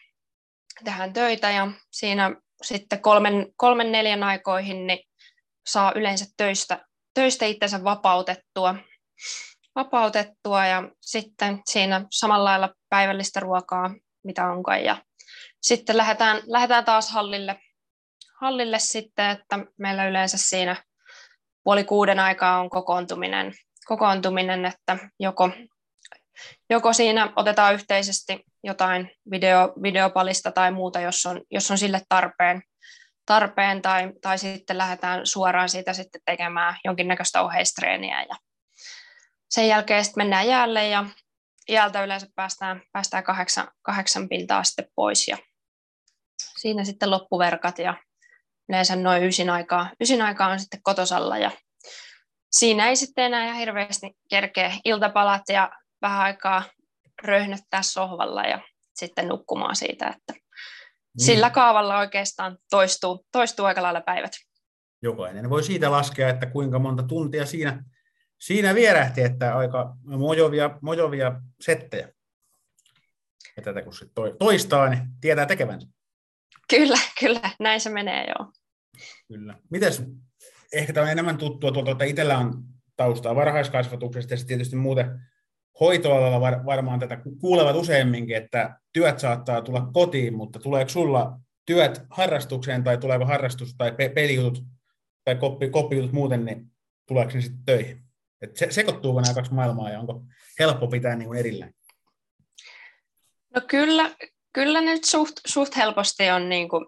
tähän 0.84 1.14
töitä 1.14 1.52
ja 1.52 1.68
siinä 1.92 2.36
sitten 2.62 3.02
kolmen, 3.02 3.48
kolmen 3.56 3.92
neljän 3.92 4.24
aikoihin 4.24 4.88
niin 4.88 5.00
saa 5.68 5.92
yleensä 5.96 6.26
töistä, 6.38 6.86
töistä 7.14 7.46
itsensä 7.46 7.84
vapautettua, 7.84 8.76
vapautettua 9.76 10.66
ja 10.66 10.90
sitten 11.02 11.62
siinä 11.66 12.06
samalla 12.12 12.50
lailla 12.50 12.74
päivällistä 12.90 13.40
ruokaa, 13.40 13.96
mitä 14.24 14.52
onkaan. 14.52 14.84
Ja 14.84 14.98
sitten 15.62 15.98
lähdetään, 15.98 16.42
lähdetään 16.46 16.86
taas 16.86 17.12
hallille, 17.12 17.60
hallille 18.42 18.80
sitten, 18.80 19.30
että 19.30 19.60
meillä 19.78 20.08
yleensä 20.08 20.38
siinä 20.38 20.84
puoli 21.64 21.84
kuuden 21.84 22.20
aikaa 22.20 22.60
on 22.60 22.70
kokoontuminen, 22.70 23.54
kokoontuminen 23.86 24.66
että 24.66 24.98
joko, 25.20 25.50
joko 26.70 26.94
siinä 26.94 27.34
otetaan 27.36 27.74
yhteisesti 27.74 28.44
jotain 28.64 29.12
video, 29.32 29.74
videopalista 29.84 30.52
tai 30.52 30.72
muuta, 30.72 31.00
jos 31.00 31.26
on, 31.26 31.42
jos 31.52 31.72
on 31.72 31.78
sille 31.78 32.02
tarpeen, 32.10 32.62
tarpeen 33.26 33.82
tai, 33.82 34.12
tai 34.22 34.38
sitten 34.38 34.78
lähdetään 34.78 35.26
suoraan 35.26 35.70
siitä 35.70 35.94
sitten 35.94 36.22
tekemään 36.26 36.76
jonkinnäköistä 36.86 37.42
oheistreeniä 37.42 38.24
ja 38.24 38.36
sen 39.50 39.68
jälkeen 39.68 40.06
sitten 40.06 40.22
mennään 40.22 40.48
jäälle 40.48 40.88
ja 40.88 41.06
jäältä 41.70 42.04
yleensä 42.04 42.28
päästään, 42.36 42.82
päästään 42.92 43.24
kahdeksan, 43.24 43.68
kahdeksan 43.82 44.30
pintaa 44.30 44.64
sitten 44.64 44.88
pois 44.96 45.28
ja 45.28 45.38
siinä 46.62 46.84
sitten 46.84 47.12
loppuverkat 47.12 47.80
ja 47.80 47.98
yleensä 48.70 48.96
noin 48.96 49.24
ysin 49.24 49.50
aikaa, 49.50 49.92
ysin 50.02 50.22
aikaa 50.22 50.48
on 50.48 50.60
sitten 50.60 50.84
kotosalla 50.84 51.38
ja 51.38 51.52
siinä 52.52 52.90
ei 52.90 52.96
sitten 52.96 53.26
enää 53.26 53.46
ihan 53.46 53.58
hirveästi 53.58 54.18
kerkeä 54.30 54.72
iltapalat 54.86 55.42
ja 55.50 55.72
vähän 56.02 56.22
aikaa 56.22 56.64
röhnöttää 57.24 57.82
sohvalla 57.82 58.44
ja 58.44 58.60
sitten 58.96 59.28
nukkumaan 59.28 59.76
siitä, 59.76 60.08
että 60.08 60.34
niin. 60.34 61.26
Sillä 61.26 61.50
kaavalla 61.50 62.00
oikeastaan 62.00 62.58
toistuu, 62.70 63.26
toistuu 63.32 63.66
aika 63.66 63.82
lailla 63.82 64.02
päivät. 64.02 64.32
Jokainen 65.02 65.50
voi 65.50 65.64
siitä 65.64 65.92
laskea, 65.92 66.30
että 66.30 66.46
kuinka 66.46 66.80
monta 66.80 67.04
tuntia 67.04 67.46
siinä, 67.46 67.84
siinä 68.40 68.76
vierähti, 68.76 69.22
että 69.22 69.58
aika 69.58 69.96
mojovia, 70.04 70.80
mojovia 70.82 71.42
settejä. 71.62 72.10
Ja 73.58 73.64
tätä 73.64 73.82
kun 73.82 73.94
sit 73.94 74.12
toistaa, 74.40 74.90
niin 74.90 75.02
tietää 75.22 75.46
tekevänsä. 75.46 75.88
Kyllä, 76.70 76.98
kyllä, 77.20 77.52
näin 77.60 77.82
se 77.82 77.90
menee 77.90 78.26
joo. 78.28 78.52
Kyllä. 79.28 79.56
Mites, 79.70 80.04
ehkä 80.74 80.94
tämä 80.94 81.06
on 81.06 81.12
enemmän 81.12 81.38
tuttua 81.38 81.72
tuolta, 81.72 81.92
että 81.92 82.06
itsellä 82.06 82.38
on 82.38 82.64
taustaa 82.96 83.36
varhaiskasvatuksesta 83.36 84.34
ja 84.34 84.40
tietysti 84.48 84.76
muuten 84.76 85.20
hoitoalalla 85.80 86.42
var, 86.42 86.66
varmaan 86.66 87.00
tätä 87.00 87.18
kuulevat 87.42 87.76
useamminkin, 87.76 88.38
että 88.38 88.80
työt 88.94 89.20
saattaa 89.20 89.62
tulla 89.62 89.90
kotiin, 89.94 90.38
mutta 90.38 90.60
tuleeko 90.60 90.90
sulla 90.90 91.40
työt 91.66 92.02
harrastukseen 92.10 92.84
tai 92.84 92.98
tuleeko 92.98 93.26
harrastus 93.26 93.76
tai 93.78 93.92
pe- 93.92 94.10
pelijutut 94.10 94.64
tai 95.26 95.36
koppi, 95.36 95.70
koppijutut 95.70 96.12
muuten, 96.12 96.46
niin 96.46 96.72
tuleeko 97.08 97.32
ne 97.34 97.42
sitten 97.42 97.66
töihin? 97.66 98.04
Et 98.42 98.58
se, 98.58 98.68
sekoittuuko 98.70 99.22
nämä 99.22 99.34
kaksi 99.34 99.54
maailmaa 99.54 99.90
ja 99.90 100.00
onko 100.00 100.24
helppo 100.60 100.88
pitää 100.88 101.16
niin 101.16 101.28
kuin 101.28 101.40
erillään? 101.40 101.72
No 103.56 103.62
kyllä, 103.68 104.16
kyllä 104.54 104.82
nyt 104.82 105.04
suht, 105.04 105.34
suht 105.48 105.76
helposti 105.76 106.30
on 106.30 106.50
niin 106.50 106.70
kuin, 106.70 106.86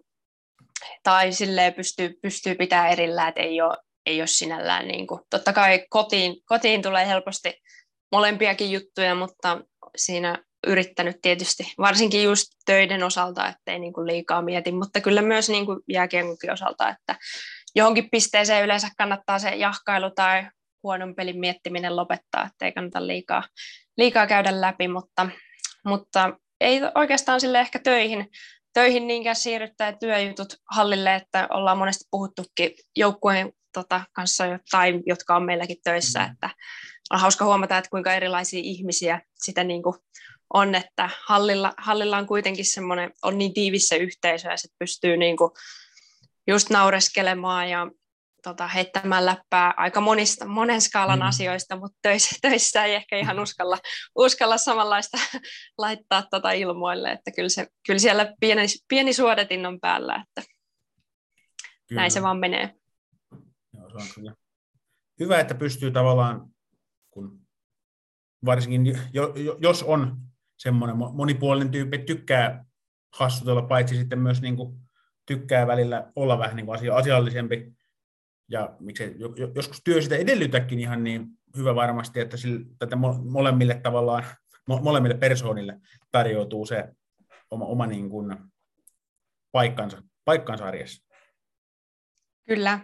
tai 1.04 1.32
silleen 1.32 1.74
pystyy, 1.74 2.14
pystyy 2.22 2.56
pitämään 2.56 2.92
erillään, 2.92 3.30
että 3.30 3.42
ei 3.42 3.62
ole, 3.62 3.78
ei 4.06 4.22
ole 4.22 4.28
sinällään 4.28 4.88
niin 4.88 5.08
kuin, 5.08 5.22
totta 5.30 5.54
kai 5.54 5.86
kotiin, 5.90 6.36
kotiin 6.46 6.82
tulee 6.82 7.08
helposti 7.08 7.54
molempiakin 8.12 8.72
juttuja, 8.72 9.16
mutta 9.16 9.62
siinä 9.96 10.44
yrittänyt 10.68 11.18
tietysti, 11.22 11.74
varsinkin 11.78 12.24
just 12.24 12.48
töiden 12.66 13.04
osalta, 13.04 13.48
ettei 13.48 13.80
niin 13.80 13.94
kuin 13.94 14.08
liikaa 14.08 14.42
mieti, 14.42 14.72
mutta 14.72 15.02
kyllä 15.02 15.22
myös 15.22 15.50
niin 15.50 15.66
kuin 15.66 15.80
jääkienkokin 15.90 16.52
osalta, 16.52 16.90
että 16.90 17.16
johonkin 17.76 18.10
pisteeseen 18.12 18.64
yleensä 18.64 18.88
kannattaa 18.98 19.40
se 19.40 19.50
jahkailu 19.50 20.12
tai 20.16 20.48
huonon 20.84 21.16
pelin 21.16 21.40
miettiminen 21.40 21.96
lopettaa, 21.96 22.46
ettei 22.46 22.72
kannata 22.72 23.08
liikaa, 23.08 23.44
liikaa 23.98 24.28
käydä 24.28 24.62
läpi, 24.62 24.88
mutta, 24.88 25.30
mutta 25.86 26.34
ei 26.62 26.82
oikeastaan 26.96 27.42
sille 27.42 27.60
ehkä 27.60 27.80
töihin, 27.80 28.30
töihin 28.74 29.08
niinkään 29.08 29.36
siirryttää 29.36 29.98
työjutut 29.98 30.56
hallille, 30.76 31.16
että 31.16 31.48
ollaan 31.52 31.78
monesti 31.78 32.06
puhuttukin 32.12 32.72
joukkueen 32.96 33.54
tota, 33.74 34.02
kanssa, 34.14 34.44
tai 34.72 35.00
jotka 35.06 35.36
on 35.36 35.44
meilläkin 35.44 35.78
töissä, 35.84 36.20
mm. 36.20 36.32
että 36.32 36.50
on 37.12 37.20
hauska 37.20 37.46
huomata, 37.46 37.78
että 37.78 37.90
kuinka 37.90 38.14
erilaisia 38.14 38.62
ihmisiä 38.64 39.22
sitä 39.36 39.64
niin 39.64 39.84
kuin 39.84 39.96
on, 40.54 40.76
että 40.76 41.10
hallilla, 41.26 41.74
hallilla 41.78 42.18
on 42.18 42.28
kuitenkin 42.28 42.66
semmoinen, 42.66 43.12
on 43.24 43.38
niin 43.38 43.54
tiivissä 43.54 43.96
yhteisö 43.96 44.50
ja 44.50 44.58
sitten 44.58 44.76
pystyy 44.80 45.18
niin 45.18 45.38
kuin 45.38 45.52
just 46.48 46.70
naureskelemaan 46.70 47.70
ja 47.70 47.88
tota, 48.42 48.68
heittämään 48.68 49.26
läppää 49.26 49.74
aika 49.78 50.02
monista, 50.02 50.46
monen 50.46 50.82
skaalan 50.82 51.20
mm. 51.20 51.26
asioista, 51.26 51.76
mutta 51.76 51.98
töissä, 52.02 52.36
töissä 52.50 52.86
ei 52.86 52.96
ehkä 52.96 53.18
ihan 53.18 53.40
uskalla, 53.40 53.78
uskalla 54.16 54.58
samanlaista 54.58 55.18
laittaa 55.78 56.24
tota 56.32 56.52
ilmoille, 56.52 57.12
että 57.12 57.32
kyllä, 57.36 57.50
se, 57.50 57.68
kyllä 57.88 58.00
siellä 58.00 58.34
pieni, 58.40 58.62
pieni 58.88 59.14
suodetin 59.14 59.66
on 59.66 59.80
päällä, 59.80 60.16
että 60.16 60.52
kyllä. 61.88 62.02
näin 62.02 62.12
se 62.12 62.22
vaan 62.22 62.40
menee. 62.40 62.76
Joo, 63.74 63.90
se 63.90 63.96
on 63.96 64.08
kyllä. 64.16 64.36
Hyvä, 65.20 65.40
että 65.40 65.56
pystyy 65.56 65.92
tavallaan, 65.92 66.50
kun 67.12 67.40
varsinkin 68.46 69.00
jo, 69.14 69.34
jo, 69.36 69.58
jos 69.60 69.84
on 69.84 70.18
semmoinen 70.58 70.98
monipuolinen 70.98 71.72
tyyppi, 71.72 71.98
tykkää 71.98 72.66
hassutella, 73.14 73.62
paitsi 73.62 73.96
sitten 73.96 74.20
myös 74.20 74.42
niin 74.42 74.56
kuin 74.58 74.82
tykkää 75.26 75.68
välillä 75.68 76.12
olla 76.16 76.38
vähän 76.38 76.56
niin 76.56 76.66
kuin 76.66 76.76
asia, 76.76 76.96
asiallisempi, 76.96 77.74
ja 78.52 78.76
miksei 78.80 79.16
joskus 79.56 79.82
työ 79.84 80.02
sitä 80.02 80.16
edellytäkin 80.16 80.80
ihan 80.80 81.04
niin 81.04 81.28
hyvä 81.58 81.76
varmasti, 81.76 82.20
että 82.20 82.38
sille, 82.38 82.66
tätä 82.80 82.96
molemmille 83.24 83.80
tavallaan, 83.84 84.24
molemmille 84.68 85.18
persoonille 85.18 85.82
tarjoutuu 86.12 86.66
se 86.66 86.90
oma, 87.52 87.66
oma 87.66 87.88
niin 87.88 88.10
kuin 88.10 88.38
paikkansa, 89.52 90.04
paikkansa 90.26 90.66
arjessa. 90.66 91.08
Kyllä. 92.48 92.80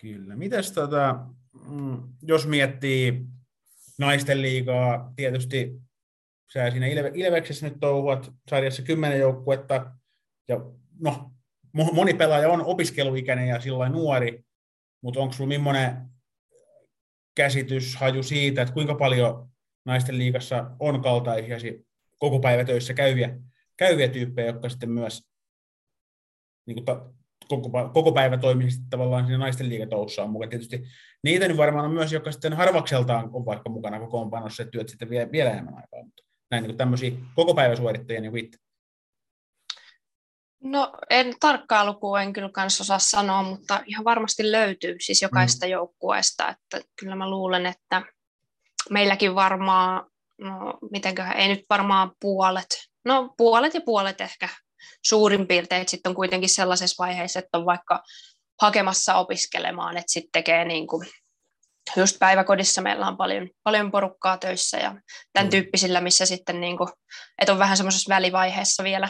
Kyllä. 0.00 0.36
Mites 0.36 0.72
tota, 0.72 1.26
mm, 1.68 2.02
jos 2.22 2.46
miettii 2.46 3.26
naisten 3.98 4.42
liigaa, 4.42 5.12
tietysti 5.16 5.80
sä 6.52 6.70
siinä 6.70 6.86
Ilve, 6.86 7.10
Ilveksessä 7.14 7.68
nyt 7.68 7.80
touhuat 7.80 8.32
sarjassa 8.50 8.82
kymmenen 8.82 9.20
joukkuetta, 9.20 9.92
ja 10.48 10.56
no, 11.00 11.32
moni 11.76 12.14
pelaaja 12.14 12.48
on 12.48 12.64
opiskeluikäinen 12.64 13.48
ja 13.48 13.60
sillä 13.60 13.88
nuori, 13.88 14.44
mutta 15.02 15.20
onko 15.20 15.32
sinulla 15.32 15.58
millainen 15.58 15.96
käsitys, 17.34 17.96
haju 17.96 18.22
siitä, 18.22 18.62
että 18.62 18.74
kuinka 18.74 18.94
paljon 18.94 19.48
naisten 19.84 20.18
liigassa 20.18 20.70
on 20.80 21.02
kaltaisia 21.02 21.72
koko 22.18 22.38
päivä 22.38 22.64
töissä 22.64 22.94
käyviä, 22.94 23.38
käyviä 23.76 24.08
tyyppejä, 24.08 24.46
jotka 24.46 24.68
sitten 24.68 24.90
myös 24.90 25.22
niin 26.66 26.74
kuin 26.74 26.84
ta, 26.84 27.10
koko, 27.48 27.70
koko 27.92 28.12
päivä 28.12 28.36
toimisi 28.36 28.80
tavallaan 28.90 29.26
siinä 29.26 29.38
naisten 29.38 29.68
liigatoussa 29.68 30.22
on 30.22 30.30
mukana. 30.30 30.50
Tietysti 30.50 30.84
niitä 31.22 31.48
nyt 31.48 31.56
varmaan 31.56 31.84
on 31.84 31.90
myös, 31.90 32.12
jotka 32.12 32.32
sitten 32.32 32.52
harvakseltaan 32.52 33.30
on 33.32 33.46
vaikka 33.46 33.70
mukana 33.70 34.00
kokoonpanossa, 34.00 34.62
että 34.62 34.70
työt 34.70 34.88
sitten 34.88 35.10
vielä, 35.10 35.32
vielä 35.32 35.50
enemmän 35.50 35.74
aikaa, 35.74 36.02
mutta 36.04 36.22
näin 36.50 36.62
niin 36.62 36.70
kuin 36.70 36.78
tämmöisiä 36.78 37.10
koko 37.34 37.54
päivä 37.54 37.76
suorittajia 37.76 38.20
niin 38.20 38.30
kuin 38.30 38.50
No 40.62 40.92
en 41.10 41.34
tarkkaa 41.40 41.86
lukua 41.86 42.22
en 42.22 42.32
kyllä 42.32 42.50
kanssa 42.52 42.82
osaa 42.82 42.98
sanoa, 42.98 43.42
mutta 43.42 43.82
ihan 43.86 44.04
varmasti 44.04 44.52
löytyy 44.52 44.96
siis 45.00 45.22
jokaista 45.22 45.66
mm. 45.66 45.72
joukkueesta, 45.72 46.48
että 46.48 46.88
kyllä 47.00 47.16
mä 47.16 47.30
luulen, 47.30 47.66
että 47.66 48.02
meilläkin 48.90 49.34
varmaan, 49.34 50.10
no 50.40 50.78
mitenköhän, 50.90 51.36
ei 51.36 51.48
nyt 51.48 51.64
varmaan 51.70 52.12
puolet, 52.20 52.66
no 53.04 53.34
puolet 53.36 53.74
ja 53.74 53.80
puolet 53.80 54.20
ehkä 54.20 54.48
suurin 55.04 55.46
piirtein, 55.46 55.88
sitten 55.88 56.10
on 56.10 56.16
kuitenkin 56.16 56.48
sellaisessa 56.48 57.04
vaiheessa, 57.04 57.38
että 57.38 57.58
on 57.58 57.66
vaikka 57.66 58.02
hakemassa 58.62 59.14
opiskelemaan, 59.14 59.96
että 59.96 60.12
sitten 60.12 60.32
tekee 60.32 60.64
niin 60.64 60.86
kuin, 60.86 61.08
just 61.96 62.18
päiväkodissa 62.18 62.82
meillä 62.82 63.08
on 63.08 63.16
paljon, 63.16 63.48
paljon 63.62 63.90
porukkaa 63.90 64.38
töissä 64.38 64.76
ja 64.76 64.94
tämän 65.32 65.46
mm. 65.46 65.50
tyyppisillä, 65.50 66.00
missä 66.00 66.26
sitten 66.26 66.60
niin 66.60 66.76
kuin, 66.76 66.88
että 67.38 67.52
on 67.52 67.58
vähän 67.58 67.76
semmoisessa 67.76 68.14
välivaiheessa 68.14 68.84
vielä, 68.84 69.08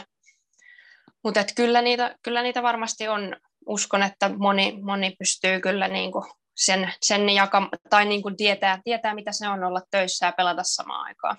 mutta 1.27 1.43
kyllä 1.55 1.81
niitä, 1.81 2.15
kyllä 2.23 2.43
niitä 2.43 2.63
varmasti 2.63 3.07
on. 3.07 3.35
Uskon, 3.65 4.03
että 4.03 4.29
moni, 4.37 4.79
moni 4.81 5.15
pystyy 5.19 5.59
kyllä 5.59 5.87
niin 5.87 6.11
kuin 6.11 6.25
sen, 6.55 6.93
sen 7.01 7.29
jaka, 7.29 7.69
tai 7.89 8.05
niin 8.05 8.21
kuin 8.21 8.37
tietää, 8.37 8.81
tietää, 8.83 9.15
mitä 9.15 9.31
se 9.31 9.49
on 9.49 9.63
olla 9.63 9.81
töissä 9.91 10.25
ja 10.25 10.31
pelata 10.31 10.61
samaan 10.63 11.05
aikaan. 11.05 11.37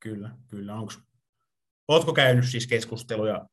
Kyllä, 0.00 0.30
kyllä. 0.48 0.74
Onko, 0.74 0.92
oletko 1.88 2.12
käynyt 2.12 2.48
siis 2.48 2.66
keskusteluja 2.66 3.46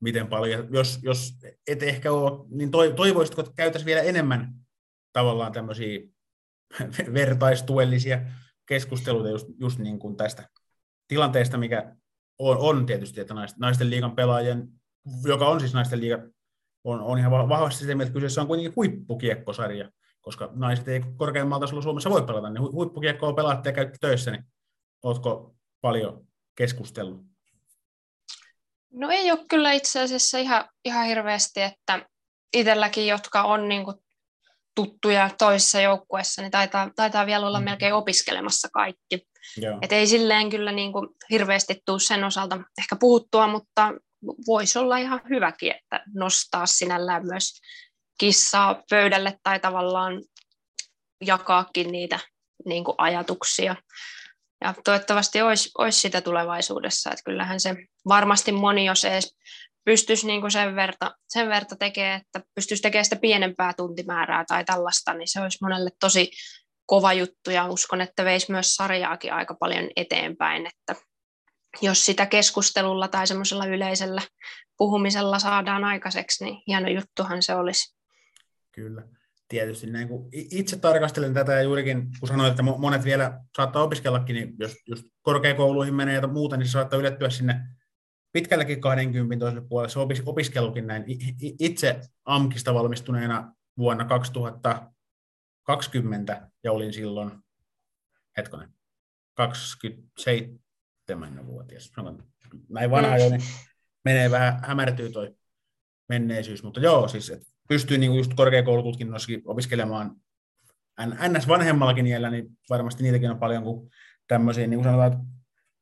miten 0.00 0.26
paljon? 0.26 0.68
Jos, 0.70 0.98
jos 1.02 1.34
et 1.66 1.82
ehkä 1.82 2.12
ole, 2.12 2.46
niin 2.50 2.70
toivoisitko, 2.70 3.40
että 3.40 3.52
käytäisiin 3.56 3.86
vielä 3.86 4.02
enemmän 4.02 4.54
tavallaan 5.12 5.52
tämmöisiä 5.52 6.00
vertaistuellisia 7.14 8.20
keskusteluita 8.66 9.28
just, 9.28 9.46
just 9.60 9.78
niin 9.78 9.98
kuin 9.98 10.16
tästä 10.16 10.48
tilanteesta, 11.08 11.58
mikä 11.58 11.96
on, 12.38 12.56
on 12.58 12.86
tietysti, 12.86 13.20
että 13.20 13.34
naisten 13.58 13.90
liigan 13.90 14.16
pelaajien 14.16 14.79
joka 15.24 15.48
on 15.48 15.60
siis 15.60 15.74
naisten 15.74 16.00
liiga, 16.00 16.18
on, 16.84 17.00
on 17.00 17.18
ihan 17.18 17.30
vahvasti 17.30 17.80
sitä 17.80 18.02
että 18.02 18.14
kyseessä 18.14 18.40
on 18.40 18.46
kuitenkin 18.46 18.76
huippukiekkosarja, 18.76 19.90
koska 20.20 20.50
naiset 20.52 20.88
ei 20.88 21.00
korkeammalla 21.16 21.60
tasolla 21.60 21.82
Suomessa 21.82 22.10
voi 22.10 22.22
pelata, 22.22 22.50
niin 22.50 22.72
huippukiekkoa 22.72 23.32
pelaatte 23.32 23.68
ja 23.68 23.72
käytte 23.72 23.98
töissä, 24.00 24.30
niin 24.30 24.44
oletko 25.02 25.54
paljon 25.80 26.26
keskustellut? 26.54 27.30
No 28.92 29.10
ei 29.10 29.30
ole 29.30 29.44
kyllä 29.48 29.72
itse 29.72 30.00
asiassa 30.00 30.38
ihan, 30.38 30.68
ihan 30.84 31.06
hirveästi, 31.06 31.62
että 31.62 32.06
itselläkin, 32.52 33.06
jotka 33.06 33.42
on 33.42 33.68
niin 33.68 33.84
kuin 33.84 33.96
tuttuja 34.74 35.30
toisessa 35.38 35.80
joukkueessa, 35.80 36.42
niin 36.42 36.50
taitaa, 36.50 36.90
taitaa 36.96 37.26
vielä 37.26 37.46
olla 37.46 37.60
mm. 37.60 37.64
melkein 37.64 37.94
opiskelemassa 37.94 38.68
kaikki. 38.72 39.26
Et 39.82 39.92
ei 39.92 40.06
silleen 40.06 40.50
kyllä 40.50 40.72
niin 40.72 40.92
kuin 40.92 41.08
hirveästi 41.30 41.82
tule 41.86 42.00
sen 42.00 42.24
osalta 42.24 42.60
ehkä 42.78 42.96
puhuttua, 42.96 43.46
mutta 43.46 43.92
voisi 44.46 44.78
olla 44.78 44.96
ihan 44.96 45.20
hyväkin, 45.30 45.72
että 45.72 46.04
nostaa 46.14 46.66
sinällään 46.66 47.26
myös 47.26 47.60
kissaa 48.20 48.82
pöydälle 48.90 49.38
tai 49.42 49.60
tavallaan 49.60 50.22
jakaakin 51.24 51.92
niitä 51.92 52.18
niin 52.64 52.84
kuin 52.84 52.94
ajatuksia. 52.98 53.76
Ja 54.64 54.74
toivottavasti 54.84 55.42
olisi, 55.42 55.70
olisi 55.78 56.00
sitä 56.00 56.20
tulevaisuudessa, 56.20 57.10
että 57.10 57.22
kyllähän 57.24 57.60
se 57.60 57.76
varmasti 58.08 58.52
moni, 58.52 58.84
jos 58.84 59.04
edes 59.04 59.36
pystyisi 59.84 60.26
niin 60.26 60.40
kuin 60.40 60.50
sen, 60.50 60.76
verta, 60.76 61.14
sen 61.28 61.48
verta 61.48 61.76
tekemään, 61.76 62.20
että 62.20 62.48
pystyisi 62.54 62.82
tekemään 62.82 63.04
sitä 63.04 63.16
pienempää 63.16 63.72
tuntimäärää 63.76 64.44
tai 64.48 64.64
tällaista, 64.64 65.14
niin 65.14 65.28
se 65.28 65.40
olisi 65.40 65.58
monelle 65.62 65.90
tosi 66.00 66.30
kova 66.86 67.12
juttu 67.12 67.50
ja 67.50 67.66
uskon, 67.66 68.00
että 68.00 68.24
veisi 68.24 68.52
myös 68.52 68.74
sarjaakin 68.74 69.32
aika 69.32 69.54
paljon 69.54 69.88
eteenpäin, 69.96 70.66
että 70.66 71.02
jos 71.82 72.06
sitä 72.06 72.26
keskustelulla 72.26 73.08
tai 73.08 73.26
semmoisella 73.26 73.66
yleisellä 73.66 74.22
puhumisella 74.76 75.38
saadaan 75.38 75.84
aikaiseksi, 75.84 76.44
niin 76.44 76.62
hieno 76.66 76.88
juttuhan 76.88 77.42
se 77.42 77.54
olisi. 77.54 77.96
Kyllä. 78.72 79.02
Tietysti 79.48 79.86
näin, 79.86 80.08
kun 80.08 80.28
itse 80.32 80.78
tarkastelen 80.78 81.34
tätä 81.34 81.52
ja 81.52 81.62
juurikin, 81.62 82.08
kun 82.20 82.28
sanoit, 82.28 82.50
että 82.50 82.62
monet 82.62 83.04
vielä 83.04 83.40
saattaa 83.56 83.82
opiskellakin, 83.82 84.34
niin 84.34 84.54
jos 84.58 84.76
just 84.88 85.04
korkeakouluihin 85.22 85.94
menee 85.94 86.14
ja 86.14 86.26
muuta, 86.26 86.56
niin 86.56 86.66
se 86.66 86.72
saattaa 86.72 86.98
ylettyä 86.98 87.30
sinne 87.30 87.60
pitkälläkin 88.32 88.80
20 88.80 89.44
toiselle 89.44 89.68
puolelle 89.68 89.92
se 89.92 89.98
opis, 89.98 90.22
opiskelukin 90.26 90.86
näin. 90.86 91.04
Itse 91.58 92.00
AMKista 92.24 92.74
valmistuneena 92.74 93.54
vuonna 93.78 94.04
2020 94.04 96.50
ja 96.64 96.72
olin 96.72 96.92
silloin, 96.92 97.30
hetkonen, 98.36 98.74
27, 99.34 100.58
seitsemänvuotias. 101.10 101.92
Näin 102.68 102.90
vanha 102.90 103.18
jo, 103.18 103.30
niin 103.30 103.42
menee 104.04 104.30
vähän, 104.30 104.60
hämärtyy 104.64 105.10
toi 105.10 105.34
menneisyys, 106.08 106.62
mutta 106.62 106.80
joo, 106.80 107.08
siis 107.08 107.30
et 107.30 107.42
pystyy 107.68 107.98
niinku 107.98 108.16
just 108.16 108.34
korkeakoulututkinnossakin 108.34 109.42
opiskelemaan 109.44 110.16
ns. 111.28 111.48
vanhemmallakin 111.48 112.06
iällä, 112.06 112.30
niin 112.30 112.58
varmasti 112.70 113.02
niitäkin 113.02 113.30
on 113.30 113.38
paljon, 113.38 113.62
kuin 113.62 113.90
tämmöisiä, 114.26 114.66
niin 114.66 114.78
kuin 114.78 114.84
sanotaan, 114.84 115.26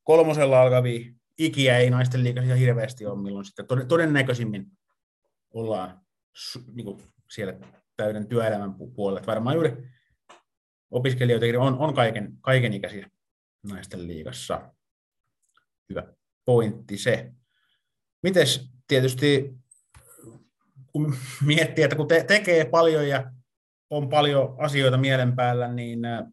kolmosella 0.03 0.63
alkavia 0.63 1.13
ikiä 1.39 1.79
ei 1.79 1.91
naisten 1.91 2.25
liikassa 2.25 2.55
hirveästi 2.55 3.07
ole, 3.07 3.23
milloin 3.23 3.45
sitten 3.45 3.67
todennäköisimmin 3.89 4.67
ollaan 5.55 6.01
niin 6.75 6.85
kuin 6.85 7.03
siellä 7.31 7.55
täyden 7.97 8.29
työelämän 8.29 8.75
puolella. 8.95 9.27
Varmaan 9.27 9.55
juuri 9.55 9.89
opiskelijoita 10.91 11.61
on, 11.61 11.79
on 11.79 11.95
kaiken, 11.95 12.33
kaiken 12.41 12.73
ikäisiä 12.73 13.11
naisten 13.71 14.09
liigassa. 14.09 14.73
Hyvä 15.91 16.03
pointti 16.45 16.99
se. 16.99 17.33
Mites 18.23 18.71
tietysti, 18.89 19.55
kun 20.93 21.17
miettii, 21.45 21.85
että 21.85 21.97
kun 21.97 22.09
te- 22.09 22.25
tekee 22.25 22.65
paljon 22.65 23.09
ja 23.09 23.33
on 23.91 24.09
paljon 24.09 24.55
asioita 24.59 24.97
mielen 24.97 25.37
päällä, 25.37 25.69
niin 25.69 26.05
äh, 26.05 26.25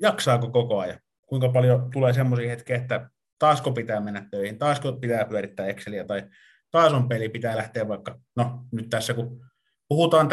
jaksaako 0.00 0.50
koko 0.50 0.78
ajan? 0.78 0.98
Kuinka 1.26 1.48
paljon 1.48 1.90
tulee 1.90 2.12
semmoisia 2.12 2.48
hetkiä, 2.48 2.76
että 2.76 3.10
taasko 3.38 3.72
pitää 3.72 4.00
mennä 4.00 4.28
töihin, 4.30 4.58
taasko 4.58 4.92
pitää 4.92 5.24
pyörittää 5.24 5.66
Exceliä 5.66 6.04
tai 6.04 6.22
taas 6.70 6.92
on 6.92 7.08
peli, 7.08 7.28
pitää 7.28 7.56
lähteä 7.56 7.88
vaikka, 7.88 8.18
no 8.36 8.66
nyt 8.72 8.90
tässä 8.90 9.14
kun 9.14 9.46
puhutaan 9.88 10.28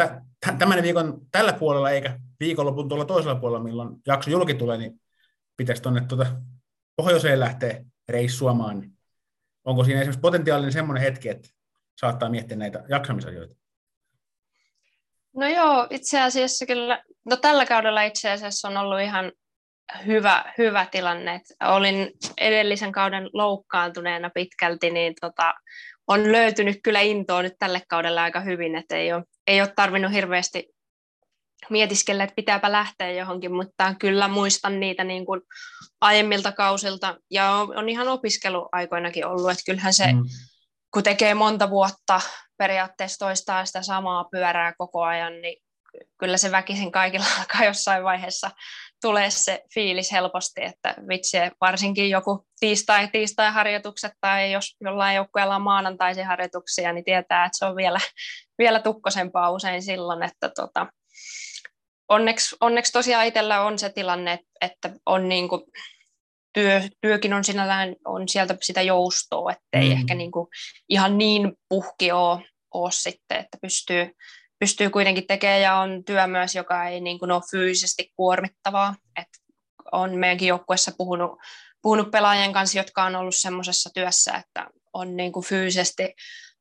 tämän 0.58 0.82
viikon 0.82 1.20
tällä 1.32 1.52
puolella 1.52 1.90
eikä 1.90 2.20
viikonlopun 2.40 2.88
tuolla 2.88 3.04
toisella 3.04 3.40
puolella, 3.40 3.64
milloin 3.64 3.96
jakso 4.06 4.30
julki 4.30 4.54
tulee, 4.54 4.78
niin 4.78 5.00
pitäisi 5.56 5.82
tuonne 5.82 6.00
tuota 6.00 6.26
pohjoiseen 6.96 7.40
lähteä 7.40 7.84
reissuamaan. 8.12 8.80
Niin 8.80 8.92
onko 9.64 9.84
siinä 9.84 10.00
esimerkiksi 10.00 10.20
potentiaalinen 10.20 10.72
semmoinen 10.72 11.02
hetki, 11.02 11.28
että 11.28 11.48
saattaa 12.00 12.30
miettiä 12.30 12.56
näitä 12.56 12.84
jaksamisasioita? 12.88 13.54
No 15.36 15.46
joo, 15.48 15.86
itse 15.90 16.20
asiassa 16.20 16.66
kyllä, 16.66 17.02
no 17.24 17.36
tällä 17.36 17.66
kaudella 17.66 18.02
itse 18.02 18.30
asiassa 18.30 18.68
on 18.68 18.76
ollut 18.76 19.00
ihan 19.00 19.32
hyvä, 20.06 20.52
hyvä 20.58 20.86
tilanne. 20.90 21.40
olin 21.64 22.10
edellisen 22.38 22.92
kauden 22.92 23.30
loukkaantuneena 23.32 24.30
pitkälti, 24.30 24.90
niin 24.90 25.14
tota, 25.20 25.54
on 26.06 26.32
löytynyt 26.32 26.78
kyllä 26.82 27.00
intoa 27.00 27.42
nyt 27.42 27.54
tälle 27.58 27.82
kaudelle 27.88 28.20
aika 28.20 28.40
hyvin, 28.40 28.76
että 28.76 28.96
ei 28.96 29.12
ole, 29.12 29.24
ei 29.46 29.60
ole 29.60 29.72
tarvinnut 29.76 30.12
hirveästi 30.12 30.71
mietiskellä, 31.70 32.24
että 32.24 32.34
pitääpä 32.34 32.72
lähteä 32.72 33.10
johonkin, 33.10 33.54
mutta 33.54 33.94
kyllä 33.98 34.28
muistan 34.28 34.80
niitä 34.80 35.04
niin 35.04 35.26
kuin 35.26 35.40
aiemmilta 36.00 36.52
kausilta, 36.52 37.16
ja 37.30 37.50
on, 37.50 37.78
on 37.78 37.88
ihan 37.88 38.08
opiskeluaikoinakin 38.08 39.26
ollut, 39.26 39.50
että 39.50 39.62
kyllähän 39.66 39.94
se, 39.94 40.12
mm. 40.12 40.22
kun 40.94 41.02
tekee 41.02 41.34
monta 41.34 41.70
vuotta 41.70 42.20
periaatteessa 42.58 43.26
toistaa 43.26 43.64
sitä 43.64 43.82
samaa 43.82 44.28
pyörää 44.30 44.72
koko 44.78 45.02
ajan, 45.02 45.42
niin 45.42 45.62
kyllä 46.20 46.36
se 46.36 46.50
väkisin 46.50 46.92
kaikilla 46.92 47.26
alkaa 47.38 47.64
jossain 47.64 48.04
vaiheessa 48.04 48.50
tulee 49.02 49.30
se 49.30 49.62
fiilis 49.74 50.12
helposti, 50.12 50.64
että 50.64 50.94
vitsi, 51.08 51.36
varsinkin 51.60 52.10
joku 52.10 52.46
tiistai, 52.60 53.08
tiistai-harjoitukset 53.08 54.12
tai 54.20 54.52
jos 54.52 54.76
jollain 54.80 55.16
joukkueella 55.16 55.56
on 55.56 55.62
maanantaisia 55.62 56.26
harjoituksia, 56.26 56.92
niin 56.92 57.04
tietää, 57.04 57.44
että 57.44 57.58
se 57.58 57.64
on 57.64 57.76
vielä, 57.76 57.98
vielä 58.58 58.80
tukkosempaa 58.80 59.50
usein 59.50 59.82
silloin, 59.82 60.22
että 60.22 60.48
tota, 60.48 60.86
onneksi, 62.08 62.56
onneksi 62.60 62.92
tosiaan 62.92 63.26
itsellä 63.26 63.62
on 63.62 63.78
se 63.78 63.90
tilanne, 63.90 64.38
että 64.60 64.90
on 65.06 65.28
niin 65.28 65.48
kuin, 65.48 65.62
työ, 66.52 66.82
työkin 67.00 67.34
on 67.34 67.44
sinällään 67.44 67.96
on 68.04 68.28
sieltä 68.28 68.56
sitä 68.62 68.82
joustoa, 68.82 69.52
ettei 69.52 69.88
mm. 69.88 70.00
ehkä 70.00 70.14
niin 70.14 70.30
kuin 70.30 70.48
ihan 70.88 71.18
niin 71.18 71.52
puhki 71.68 72.12
ole, 72.12 72.44
ole 72.74 72.90
sitten, 72.92 73.38
että 73.38 73.58
pystyy, 73.62 74.10
pystyy 74.58 74.90
kuitenkin 74.90 75.26
tekemään 75.26 75.60
ja 75.60 75.76
on 75.76 76.04
työ 76.04 76.26
myös, 76.26 76.54
joka 76.54 76.88
ei 76.88 77.00
niin 77.00 77.18
kuin 77.18 77.30
ole 77.30 77.42
fyysisesti 77.50 78.12
kuormittavaa. 78.16 78.94
Et 79.20 79.28
on 79.92 80.18
meidänkin 80.18 80.48
joukkueessa 80.48 80.92
puhunut, 80.98 81.38
puhunut 81.82 82.10
pelaajien 82.10 82.52
kanssa, 82.52 82.78
jotka 82.78 83.04
on 83.04 83.16
ollut 83.16 83.36
semmoisessa 83.36 83.90
työssä, 83.94 84.32
että 84.32 84.66
on 84.92 85.16
niin 85.16 85.32
kuin 85.32 85.44
fyysisesti 85.44 86.14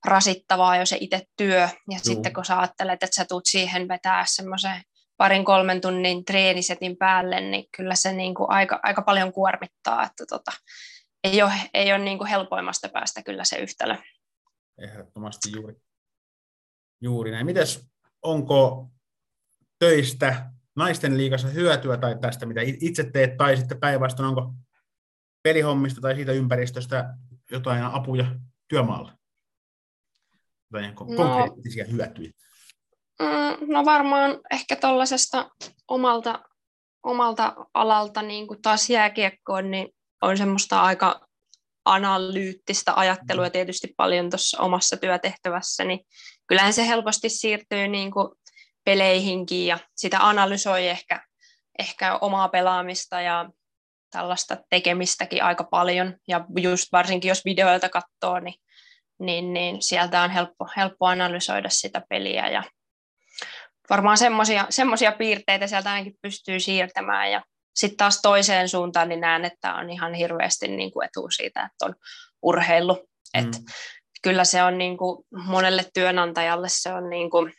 rasittavaa 0.06 0.78
jo 0.78 0.86
se 0.86 0.98
itse 1.00 1.22
työ. 1.38 1.60
Ja 1.60 1.70
Joo. 1.88 2.00
sitten 2.04 2.34
kun 2.34 2.46
sä 2.46 2.60
ajattelet, 2.60 3.04
että 3.04 3.16
sä 3.16 3.26
tuut 3.26 3.46
siihen 3.46 3.88
vetää 3.88 4.24
semmoisen 4.28 4.82
parin 5.22 5.46
kolmen 5.46 5.82
tunnin 5.82 6.26
treenisetin 6.26 6.98
päälle, 6.98 7.42
niin 7.42 7.66
kyllä 7.78 7.96
se 7.96 8.14
niin 8.14 8.36
kuin 8.36 8.50
aika, 8.50 8.80
aika 8.84 9.02
paljon 9.02 9.34
kuormittaa, 9.34 10.04
että 10.04 10.26
tota, 10.30 10.52
ei 11.24 11.42
ole, 11.42 11.54
ei 11.74 11.94
ole 11.94 12.04
niin 12.04 12.18
kuin 12.18 12.28
helpoimmasta 12.28 12.90
päästä 12.90 13.24
kyllä 13.24 13.44
se 13.44 13.56
yhtälö. 13.56 13.96
Ehdottomasti 14.78 15.52
juuri, 15.56 15.76
juuri 17.02 17.32
näin. 17.32 17.46
Mites 17.46 17.90
onko 18.22 18.88
töistä 19.80 20.52
naisten 20.76 21.18
liigassa 21.18 21.48
hyötyä 21.48 21.98
tai 21.98 22.18
tästä, 22.22 22.46
mitä 22.46 22.62
itse 22.64 23.04
teet, 23.04 23.38
tai 23.38 23.58
sitten 23.58 23.80
päinvastoin, 23.80 24.30
onko 24.30 24.54
pelihommista 25.44 26.02
tai 26.02 26.16
siitä 26.16 26.32
ympäristöstä 26.32 27.14
jotain 27.52 27.84
apuja 27.84 28.36
työmaalla? 28.68 29.18
Tai 30.72 30.92
no, 30.92 30.94
konkreettisia 30.94 31.86
hyötyjä? 31.86 32.32
Mm, 33.22 33.74
no 33.74 33.86
varmaan 33.86 34.40
ehkä 34.52 34.76
tuollaisesta 34.76 35.50
omalta, 35.88 36.40
omalta 37.04 37.56
alalta, 37.74 38.22
niin 38.22 38.48
kuin 38.48 38.62
taas 38.62 38.90
jääkiekkoon, 38.90 39.72
niin 39.72 39.88
on 40.22 40.38
semmoista 40.38 40.82
aika 40.82 41.28
analyyttistä 41.86 42.94
ajattelua 42.96 43.46
mm. 43.46 43.52
tietysti 43.52 43.94
paljon 43.98 44.30
tuossa 44.30 44.62
omassa 44.62 44.98
työtehtävässä, 44.98 45.84
niin 45.84 46.00
kyllähän 46.48 46.74
se 46.74 46.88
helposti 46.88 47.30
siirtyy 47.30 47.88
niin 47.88 48.12
kuin 48.12 48.28
peleihinkin 48.86 49.68
ja 49.68 49.80
sitä 49.96 50.28
analysoi 50.28 50.88
ehkä, 50.88 51.24
ehkä 51.80 52.18
omaa 52.18 52.50
pelaamista 52.50 53.22
ja 53.22 53.50
tällaista 54.12 54.58
tekemistäkin 54.70 55.44
aika 55.44 55.64
paljon. 55.64 56.16
Ja 56.28 56.46
just 56.62 56.92
varsinkin 56.92 57.30
jos 57.30 57.46
videoilta 57.46 57.90
katsoo, 57.90 58.40
niin, 58.40 58.56
niin, 59.20 59.54
niin 59.54 59.82
sieltä 59.82 60.22
on 60.22 60.30
helppo, 60.30 60.68
helppo 60.78 61.06
analysoida 61.06 61.70
sitä 61.70 62.02
peliä 62.10 62.50
ja 62.50 62.64
varmaan 63.92 64.18
semmoisia 64.70 65.12
piirteitä 65.18 65.68
sieltä 65.68 65.92
ainakin 65.92 66.16
pystyy 66.22 66.60
siirtämään 66.60 67.32
ja 67.32 67.44
sitten 67.76 67.98
taas 67.98 68.22
toiseen 68.22 68.70
suuntaan 68.70 69.10
niin 69.10 69.22
näen, 69.22 69.46
että 69.46 69.76
on 69.76 69.90
ihan 69.90 70.14
hirveästi 70.14 70.68
niin 70.68 70.92
kuin 70.92 71.06
etu 71.06 71.30
siitä, 71.36 71.62
että 71.64 71.86
on 71.86 71.96
urheilu. 72.42 72.94
Mm. 72.94 73.48
Et 73.48 73.58
kyllä 74.24 74.44
se 74.44 74.64
on 74.64 74.78
niin 74.78 74.98
kuin 74.98 75.26
monelle 75.32 75.86
työnantajalle 75.94 76.68
se 76.70 76.94
on 76.94 77.10
niin 77.10 77.30
kuin, 77.30 77.54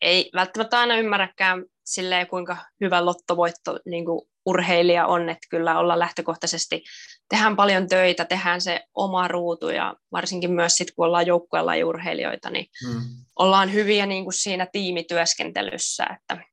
ei 0.00 0.30
välttämättä 0.34 0.78
aina 0.78 0.96
ymmärräkään 0.96 1.64
silleen, 1.84 2.26
kuinka 2.26 2.56
hyvä 2.80 3.04
lottovoitto 3.04 3.78
niin 3.86 4.04
kuin 4.04 4.28
urheilija 4.46 5.06
on, 5.06 5.28
että 5.28 5.46
kyllä 5.50 5.78
olla 5.78 5.98
lähtökohtaisesti, 5.98 6.84
tehdään 7.28 7.56
paljon 7.56 7.88
töitä, 7.88 8.24
tehdään 8.24 8.60
se 8.60 8.84
oma 8.94 9.28
ruutu 9.28 9.68
ja 9.68 9.94
varsinkin 10.12 10.52
myös 10.52 10.72
sitten 10.76 10.94
kun 10.96 11.06
ollaan 11.06 11.26
joukkueella 11.26 11.72
urheilijoita, 11.86 12.50
niin 12.50 12.66
mm. 12.88 13.00
ollaan 13.38 13.72
hyviä 13.72 14.06
niin 14.06 14.24
kuin 14.24 14.34
siinä 14.34 14.66
tiimityöskentelyssä, 14.72 16.04
että, 16.04 16.44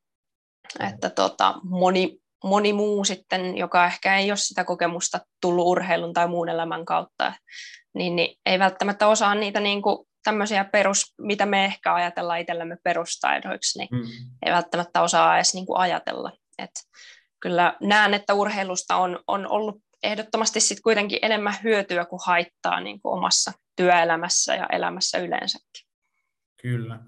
että 0.87 1.09
tota, 1.09 1.55
moni, 1.63 2.19
moni 2.43 2.73
muu 2.73 3.03
sitten, 3.03 3.57
joka 3.57 3.85
ehkä 3.85 4.17
ei 4.17 4.31
ole 4.31 4.37
sitä 4.37 4.63
kokemusta 4.63 5.19
tullut 5.41 5.67
urheilun 5.67 6.13
tai 6.13 6.27
muun 6.27 6.49
elämän 6.49 6.85
kautta, 6.85 7.33
niin, 7.93 8.15
niin 8.15 8.37
ei 8.45 8.59
välttämättä 8.59 9.07
osaa 9.07 9.35
niitä 9.35 9.59
niin 9.59 9.81
kuin 9.81 10.09
tämmöisiä 10.23 10.63
perus, 10.63 11.13
mitä 11.21 11.45
me 11.45 11.65
ehkä 11.65 11.93
ajatellaan 11.93 12.39
itsellämme 12.39 12.77
perustaidoiksi, 12.83 13.79
niin 13.79 13.89
mm. 13.91 14.07
ei 14.45 14.51
välttämättä 14.53 15.01
osaa 15.01 15.35
edes 15.35 15.53
niin 15.53 15.65
kuin 15.65 15.79
ajatella. 15.79 16.31
Et 16.57 16.71
kyllä 17.39 17.77
näen, 17.81 18.13
että 18.13 18.33
urheilusta 18.33 18.95
on, 18.95 19.19
on 19.27 19.47
ollut 19.47 19.81
ehdottomasti 20.03 20.59
sit 20.59 20.79
kuitenkin 20.79 21.19
enemmän 21.21 21.55
hyötyä 21.63 22.05
kuin 22.05 22.19
haittaa 22.25 22.79
niin 22.79 23.01
kuin 23.01 23.13
omassa 23.13 23.51
työelämässä 23.75 24.55
ja 24.55 24.67
elämässä 24.71 25.17
yleensäkin. 25.17 25.87
Kyllä. 26.61 26.99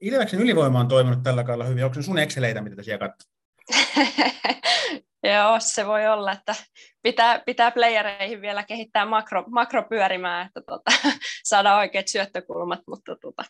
Ilveksen 0.00 0.40
ylivoima 0.40 0.80
on 0.80 0.88
toiminut 0.88 1.22
tällä 1.22 1.44
kaudella 1.44 1.64
hyvin. 1.64 1.84
Onko 1.84 1.94
se 1.94 2.02
sun 2.02 2.18
Exceleitä, 2.18 2.60
mitä 2.60 2.82
siellä 2.82 3.08
katsoo? 3.08 3.30
Joo, 5.22 5.56
se 5.58 5.86
voi 5.86 6.06
olla, 6.06 6.32
että 6.32 6.54
pitää, 7.02 7.42
pitää 7.46 7.70
playereihin 7.70 8.40
vielä 8.40 8.62
kehittää 8.62 9.06
makro, 9.06 9.44
makro 9.50 9.82
pyörimään, 9.82 10.46
että 10.46 10.60
tota, 10.66 10.90
saada 11.44 11.76
oikeat 11.76 12.08
syöttökulmat, 12.08 12.80
mutta 12.86 13.16
tota, 13.16 13.44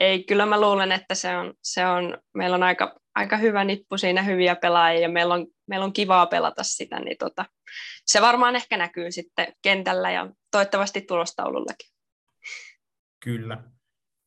ei, 0.00 0.24
kyllä 0.24 0.46
mä 0.46 0.60
luulen, 0.60 0.92
että 0.92 1.14
se 1.14 1.36
on, 1.36 1.54
se 1.62 1.86
on, 1.86 2.18
meillä 2.34 2.54
on 2.54 2.62
aika, 2.62 3.00
aika 3.14 3.36
hyvä 3.36 3.64
nippu 3.64 3.98
siinä, 3.98 4.22
hyviä 4.22 4.56
pelaajia 4.56 5.00
ja 5.00 5.08
meillä 5.08 5.34
on, 5.34 5.46
meillä 5.66 5.84
on 5.84 5.92
kivaa 5.92 6.26
pelata 6.26 6.62
sitä, 6.62 7.00
niin 7.00 7.16
tota, 7.18 7.44
se 8.06 8.20
varmaan 8.20 8.56
ehkä 8.56 8.76
näkyy 8.76 9.12
sitten 9.12 9.52
kentällä 9.62 10.10
ja 10.10 10.30
toivottavasti 10.50 11.00
tulostaulullakin. 11.00 11.90
Kyllä. 13.24 13.62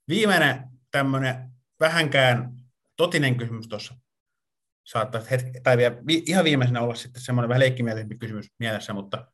Viimeinen 0.10 0.64
tämmöinen 0.92 1.36
vähänkään 1.80 2.52
totinen 2.98 3.36
kysymys 3.38 3.68
tuossa 3.68 4.05
saattaisi 4.86 5.32
hetki, 5.32 5.62
tai 5.64 5.78
vielä, 5.78 5.96
vi, 6.08 6.24
ihan 6.26 6.44
viimeisenä 6.44 6.82
olla 6.82 6.96
sitten 6.96 7.22
semmoinen 7.22 7.50
vähän 7.50 7.60
leikkimielisempi 7.60 8.18
kysymys 8.18 8.48
mielessä, 8.60 8.94
mutta 8.94 9.28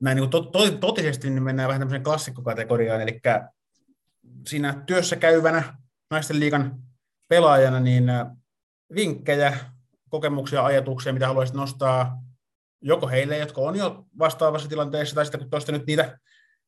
näin 0.00 0.16
niin 0.16 0.30
to, 0.30 0.40
to, 0.40 0.70
totisesti 0.70 1.30
niin 1.30 1.42
mennään 1.42 1.68
vähän 1.68 1.80
tämmöiseen 1.80 2.02
klassikkokategoriaan, 2.02 3.00
eli 3.00 3.20
siinä 4.46 4.82
työssä 4.86 5.16
käyvänä 5.16 5.76
naisten 6.10 6.40
liikan 6.40 6.82
pelaajana, 7.28 7.80
niin 7.80 8.10
äh, 8.10 8.26
vinkkejä, 8.94 9.58
kokemuksia, 10.08 10.64
ajatuksia, 10.64 11.12
mitä 11.12 11.26
haluaisit 11.26 11.56
nostaa 11.56 12.22
joko 12.80 13.08
heille, 13.08 13.38
jotka 13.38 13.60
on 13.60 13.76
jo 13.76 14.04
vastaavassa 14.18 14.68
tilanteessa, 14.68 15.14
tai 15.14 15.24
sitten 15.24 15.40
kun 15.40 15.50
tuosta 15.50 15.72
nyt 15.72 15.86
niitä 15.86 16.18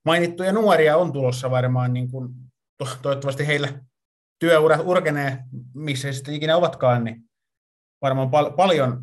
mainittuja 0.05 0.53
nuoria 0.53 0.97
on 0.97 1.13
tulossa 1.13 1.51
varmaan, 1.51 1.93
niin 1.93 2.11
kuin 2.11 2.29
to, 2.79 2.89
toivottavasti 3.03 3.47
heillä 3.47 3.69
työura 4.39 4.81
urkenee, 4.81 5.39
missä 5.75 6.13
sitten 6.13 6.35
ikinä 6.35 6.57
ovatkaan, 6.57 7.05
niin 7.05 7.28
varmaan 8.03 8.31
pal- 8.31 8.51
paljon 8.51 9.03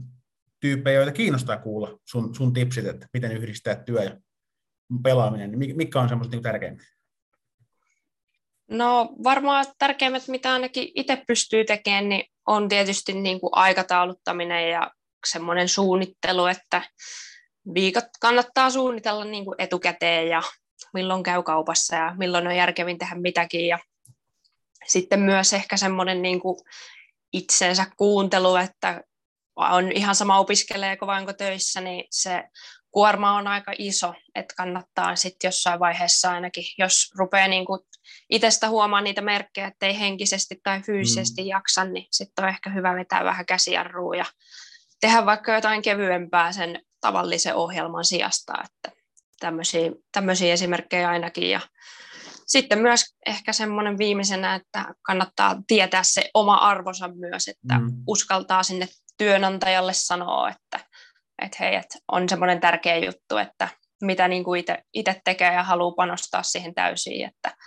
tyyppejä, 0.59 0.95
joita 0.95 1.11
kiinnostaa 1.11 1.57
kuulla 1.57 1.99
sun, 2.05 2.35
sun 2.35 2.53
tipsit, 2.53 2.85
että 2.85 3.07
miten 3.13 3.31
yhdistää 3.31 3.75
työ 3.75 4.03
ja 4.03 4.17
pelaaminen, 5.03 5.51
niin 5.51 5.77
mitkä 5.77 5.99
on 5.99 6.09
semmoiset 6.09 6.31
niin 6.31 6.43
tärkeimmät? 6.43 6.81
No 8.69 9.15
varmaan 9.23 9.65
tärkeimmät, 9.77 10.27
mitä 10.27 10.53
ainakin 10.53 10.91
itse 10.95 11.23
pystyy 11.27 11.65
tekemään, 11.65 12.09
niin 12.09 12.25
on 12.47 12.69
tietysti 12.69 13.13
niin 13.13 13.39
kuin 13.39 13.49
aikatauluttaminen 13.53 14.71
ja 14.71 14.91
semmoinen 15.27 15.69
suunnittelu, 15.69 16.45
että 16.45 16.81
viikot 17.73 18.05
kannattaa 18.21 18.69
suunnitella 18.69 19.25
niin 19.25 19.45
kuin 19.45 19.55
etukäteen 19.57 20.27
ja 20.27 20.41
milloin 20.93 21.23
käy 21.23 21.43
kaupassa 21.43 21.95
ja 21.95 22.15
milloin 22.17 22.47
on 22.47 22.55
järkevin 22.55 22.97
tehdä 22.97 23.15
mitäkin. 23.15 23.67
Ja 23.67 23.79
sitten 24.87 25.19
myös 25.19 25.53
ehkä 25.53 25.77
semmoinen 25.77 26.21
niin 26.21 26.39
kuin 26.39 26.57
itsensä 27.37 27.85
kuuntelu, 27.97 28.55
että 28.55 29.03
on 29.55 29.91
ihan 29.91 30.15
sama 30.15 30.39
opiskeleeko 30.39 31.07
vai 31.07 31.19
onko 31.19 31.33
töissä, 31.33 31.81
niin 31.81 32.03
se 32.11 32.43
kuorma 32.91 33.37
on 33.37 33.47
aika 33.47 33.73
iso, 33.77 34.13
että 34.35 34.53
kannattaa 34.57 35.15
sitten 35.15 35.47
jossain 35.47 35.79
vaiheessa 35.79 36.31
ainakin, 36.31 36.63
jos 36.77 37.11
rupeaa 37.17 37.47
niin 37.47 37.65
kuin 37.65 37.79
itsestä 38.29 38.69
huomaa 38.69 39.01
niitä 39.01 39.21
merkkejä, 39.21 39.67
että 39.67 39.85
ei 39.85 39.99
henkisesti 39.99 40.59
tai 40.63 40.81
fyysisesti 40.81 41.41
mm. 41.41 41.47
jaksa, 41.47 41.85
niin 41.85 42.07
sitten 42.11 42.45
on 42.45 42.49
ehkä 42.49 42.69
hyvä 42.69 42.95
vetää 42.95 43.23
vähän 43.23 43.45
käsijarrua 43.45 44.15
ja 44.15 44.25
tehdä 44.99 45.25
vaikka 45.25 45.53
jotain 45.53 45.81
kevyempää 45.81 46.51
sen 46.51 46.81
tavallisen 47.01 47.55
ohjelman 47.55 48.05
sijasta, 48.05 48.53
että 48.63 49.01
tämmöisiä 50.11 50.53
esimerkkejä 50.53 51.09
ainakin. 51.09 51.49
Ja 51.49 51.61
sitten 52.45 52.79
myös 52.79 53.15
ehkä 53.25 53.53
semmoinen 53.53 53.97
viimeisenä, 53.97 54.55
että 54.55 54.85
kannattaa 55.01 55.61
tietää 55.67 56.03
se 56.03 56.29
oma 56.33 56.55
arvonsa 56.55 57.07
myös, 57.07 57.47
että 57.47 57.79
mm. 57.79 58.03
uskaltaa 58.07 58.63
sinne 58.63 58.87
työnantajalle 59.17 59.93
sanoa, 59.93 60.49
että, 60.49 60.85
että 61.41 61.57
hei, 61.59 61.75
että 61.75 61.99
on 62.11 62.29
semmoinen 62.29 62.59
tärkeä 62.59 62.97
juttu, 62.97 63.37
että 63.37 63.67
mitä 64.01 64.27
niin 64.27 64.43
kuin 64.43 64.63
itse 64.93 65.21
tekee 65.23 65.53
ja 65.53 65.63
haluaa 65.63 65.95
panostaa 65.95 66.43
siihen 66.43 66.73
täysin, 66.73 67.25
että, 67.25 67.57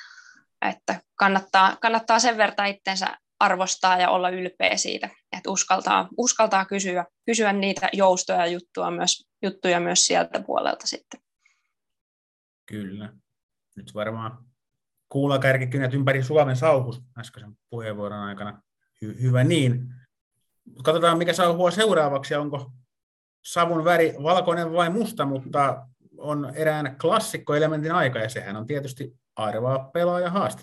että 0.68 1.00
kannattaa, 1.14 1.76
kannattaa 1.76 2.18
sen 2.18 2.36
verran 2.36 2.68
itsensä 2.68 3.18
arvostaa 3.40 3.98
ja 3.98 4.10
olla 4.10 4.30
ylpeä 4.30 4.76
siitä, 4.76 5.10
että 5.32 5.50
uskaltaa, 5.50 6.08
uskaltaa 6.16 6.64
kysyä, 6.64 7.04
kysyä 7.26 7.52
niitä 7.52 7.88
joustoja 7.92 8.38
ja 8.38 8.46
juttuja 8.46 8.90
myös, 8.90 9.26
juttuja 9.42 9.80
myös 9.80 10.06
sieltä 10.06 10.42
puolelta 10.46 10.86
sitten. 10.86 11.20
Kyllä. 12.66 13.12
Nyt 13.76 13.94
varmaan 13.94 14.47
kuulla 15.08 15.38
kärkikynät 15.38 15.94
ympäri 15.94 16.22
Suomen 16.22 16.56
sauhus 16.56 17.02
äskeisen 17.18 17.58
puheenvuoron 17.70 18.18
aikana. 18.18 18.62
Hy- 19.04 19.22
hyvä 19.22 19.44
niin. 19.44 19.94
Katsotaan, 20.84 21.18
mikä 21.18 21.32
sauhua 21.32 21.70
seuraavaksi 21.70 22.34
onko 22.34 22.72
savun 23.44 23.84
väri 23.84 24.14
valkoinen 24.22 24.72
vai 24.72 24.90
musta, 24.90 25.26
mutta 25.26 25.86
on 26.18 26.52
erään 26.54 26.96
klassikkoelementin 27.00 27.92
aika, 27.92 28.18
ja 28.18 28.28
sehän 28.28 28.56
on 28.56 28.66
tietysti 28.66 29.18
arvaa 29.36 29.90
pelaaja 29.92 30.30
haaste. 30.30 30.62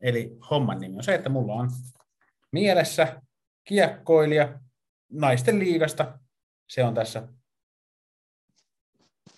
Eli 0.00 0.38
homman 0.50 0.80
nimi 0.80 0.96
on 0.96 1.04
se, 1.04 1.14
että 1.14 1.28
mulla 1.28 1.54
on 1.54 1.70
mielessä 2.52 3.22
kiekkoilija 3.64 4.60
naisten 5.12 5.58
liigasta. 5.58 6.18
Se 6.68 6.84
on 6.84 6.94
tässä 6.94 7.28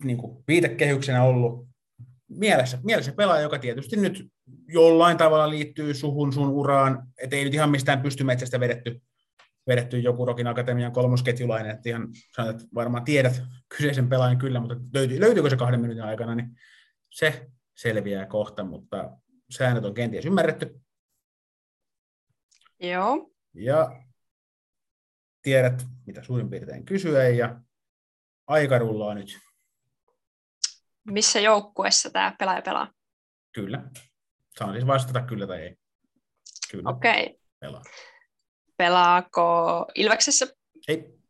niin 0.05 0.19
kuin 0.19 0.45
viitekehyksenä 0.49 1.25
ollut 1.25 1.72
mielessä, 2.39 2.79
mielessä 2.83 3.13
pelaaja, 3.13 3.43
joka 3.43 3.59
tietysti 3.59 3.97
nyt 3.97 4.27
jollain 4.69 5.17
tavalla 5.17 5.51
liittyy 5.51 5.95
suhun 5.95 6.33
sun 6.33 6.49
uraan, 6.49 7.09
että 7.19 7.37
ei 7.37 7.45
nyt 7.45 7.55
ihan 7.55 7.71
mistään 7.71 8.03
pystymetsästä 8.03 8.61
vedetty, 8.61 9.03
vedetty 9.67 9.99
joku 9.99 10.27
Rokin 10.27 10.47
Akatemian 10.47 10.93
kolmosketjulainen, 10.93 11.71
että 11.71 11.89
ihan 11.89 12.09
sanot, 12.37 12.51
että 12.51 12.69
varmaan 12.75 13.05
tiedät 13.05 13.43
kyseisen 13.69 14.09
pelaajan 14.09 14.39
kyllä, 14.39 14.61
mutta 14.61 14.77
löytyy, 14.95 15.21
löytyykö 15.21 15.51
se 15.51 15.57
kahden 15.57 15.81
minuutin 15.81 16.05
aikana, 16.05 16.35
niin 16.35 16.49
se 17.11 17.47
selviää 17.77 18.27
kohta, 18.27 18.65
mutta 18.65 19.19
säännöt 19.51 19.85
on 19.85 19.95
kenties 19.95 20.27
ymmärretty. 20.27 20.81
Joo. 22.81 23.31
Ja 23.55 24.03
tiedät, 25.43 25.87
mitä 26.07 26.23
suurin 26.23 26.51
piirtein 26.51 26.85
kysyä, 26.85 27.29
ja 27.29 27.61
aika 28.47 28.79
rullaa 28.79 29.15
nyt. 29.15 29.39
Missä 31.05 31.41
joukkueessa 31.41 32.11
tämä 32.11 32.37
pelaaja 32.39 32.63
pelaa? 32.63 32.93
Kyllä. 33.53 33.91
Saan 34.59 34.73
siis 34.73 34.87
vastata 34.87 35.23
kyllä 35.23 35.47
tai 35.47 35.63
ei. 35.63 35.77
Kyllä. 36.71 36.91
Okei. 36.91 37.27
Okay. 37.27 37.39
Pelaa. 37.61 37.83
Pelaako 38.77 39.87
Ilveksessä? 39.95 40.47
Ei. 40.89 41.23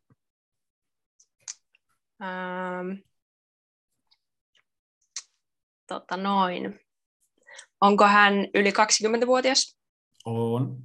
Ähm, 2.21 2.91
tota 5.87 6.17
noin. 6.17 6.79
Onko 7.81 8.07
hän 8.07 8.33
yli 8.53 8.71
20-vuotias? 8.71 9.77
On. 10.25 10.83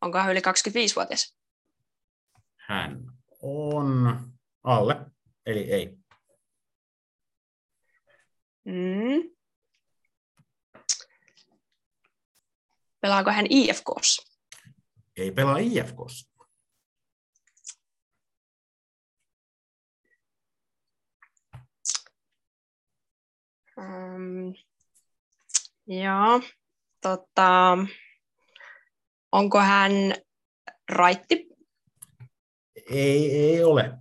Onko 0.00 0.18
hän 0.18 0.32
yli 0.32 0.40
25-vuotias? 0.40 1.38
Hän 2.56 3.04
on 3.42 4.20
alle, 4.64 4.96
eli 5.46 5.60
ei. 5.60 5.95
Mm. 8.66 9.30
Pelaako 13.00 13.30
hän 13.30 13.46
IFKs? 13.50 14.36
Ei 15.16 15.32
pelaa 15.32 15.58
IFKs. 15.58 16.30
Um, 23.78 24.54
joo, 25.86 26.40
tota, 27.02 27.78
onko 29.32 29.58
hän 29.58 29.92
raitti? 30.88 31.48
Ei, 32.90 33.30
ei 33.32 33.64
ole. 33.64 33.98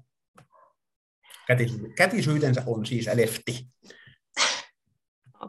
Kätisy- 1.47 1.93
kätisyytensä 1.95 2.63
on 2.65 2.85
siis 2.85 3.09
lefti. 3.13 3.74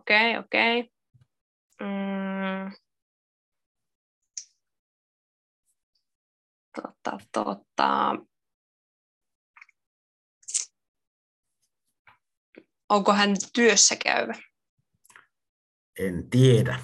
Okei, 0.07 0.39
okay, 0.39 0.45
okei. 0.45 0.81
Okay. 0.81 0.97
Mm. 1.81 2.73
Tota, 6.75 7.19
tota. 7.33 8.17
Onko 12.89 13.13
hän 13.13 13.31
työssä 13.53 13.97
käyvä? 14.05 14.35
En 15.99 16.31
tiedä. 16.31 16.79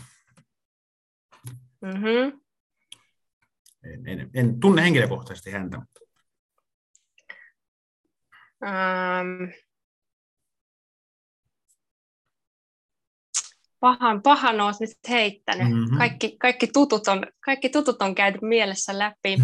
Mm-hmm. 1.81 2.41
En, 3.85 4.07
en, 4.07 4.31
en 4.35 4.61
tunne 4.61 4.83
henkilökohtaisesti 4.83 5.51
häntä. 5.51 5.77
Um, 8.63 9.53
pahan, 13.83 14.23
pahan 14.23 14.61
olet 14.61 14.81
nyt 14.81 14.91
heittänyt. 15.09 15.69
Mm-hmm. 15.69 15.99
Kaikki, 15.99 16.37
kaikki, 16.39 16.67
tutut 16.67 17.09
on, 17.09 17.27
kaikki 17.45 17.69
tutut 17.69 18.03
on 18.03 18.15
käyty 18.15 18.39
mielessä 18.43 18.99
läpi. 18.99 19.37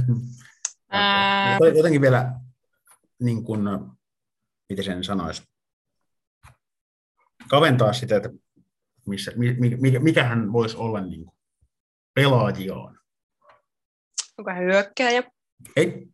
Ää... 0.90 1.58
Jotenkin 1.76 2.00
vielä, 2.00 2.32
niin 3.22 3.44
kuin, 3.44 3.60
miten 4.68 4.84
sen 4.84 5.04
sanoisi, 5.04 5.42
kaventaa 7.48 7.92
sitä, 7.92 8.16
että 8.16 8.30
missä, 9.06 9.32
mikä, 9.80 10.00
mikähän 10.00 10.52
voisi 10.52 10.76
olla 10.76 11.00
niin 11.00 11.24
kuin 11.24 11.36
pelaajiaan. 12.14 12.98
Onko 14.38 14.50
hän 14.50 14.64
hyökkääjä? 14.64 15.22
Ei. 15.76 16.08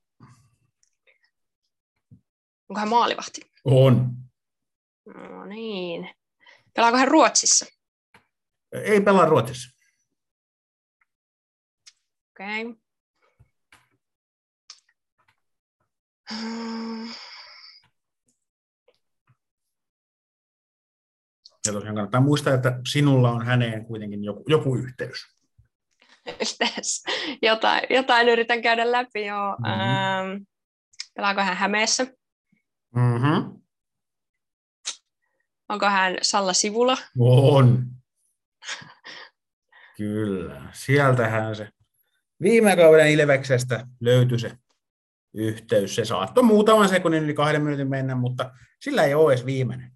Onko 2.68 2.80
hän 2.80 2.88
maalivahti? 2.88 3.40
On. 3.64 4.16
No 5.06 5.44
niin. 5.46 6.10
Pelaako 6.74 6.96
hän 6.96 7.08
Ruotsissa? 7.08 7.66
Ei 8.82 9.00
pelaa 9.00 9.26
Ruotsissa. 9.26 9.70
Okei. 12.30 12.62
Okay. 12.62 12.84
Ja 21.66 21.72
tosiaan 21.72 21.94
kannattaa 21.94 22.20
muistaa, 22.20 22.54
että 22.54 22.80
sinulla 22.88 23.30
on 23.30 23.46
häneen 23.46 23.86
kuitenkin 23.86 24.24
joku, 24.24 24.44
joku 24.46 24.76
yhteys. 24.76 25.34
Yhteys. 26.40 27.04
Jotain, 27.42 27.82
jotain 27.90 28.28
yritän 28.28 28.62
käydä 28.62 28.92
läpi, 28.92 29.26
joo. 29.26 29.56
Mm-hmm. 29.56 29.80
Ähm, 29.80 30.42
pelaako 31.14 31.40
hän 31.40 31.56
Hämeessä? 31.56 32.06
Mm-hmm. 32.94 33.60
Onko 35.68 35.86
hän 35.86 36.16
Salla 36.22 36.52
Sivulla? 36.52 36.98
On. 37.18 37.86
Kyllä, 39.96 40.68
sieltähän 40.72 41.56
se 41.56 41.68
viime 42.42 42.76
kauden 42.76 43.10
Ilveksestä 43.10 43.86
löytyi 44.00 44.38
se 44.38 44.58
yhteys. 45.34 45.94
Se 45.94 46.04
saattoi 46.04 46.44
muutaman 46.44 46.88
sekunnin 46.88 47.24
yli 47.24 47.34
kahden 47.34 47.62
minuutin 47.62 47.88
mennä, 47.88 48.14
mutta 48.14 48.50
sillä 48.80 49.02
ei 49.02 49.14
ole 49.14 49.32
edes 49.32 49.46
viimeinen. 49.46 49.92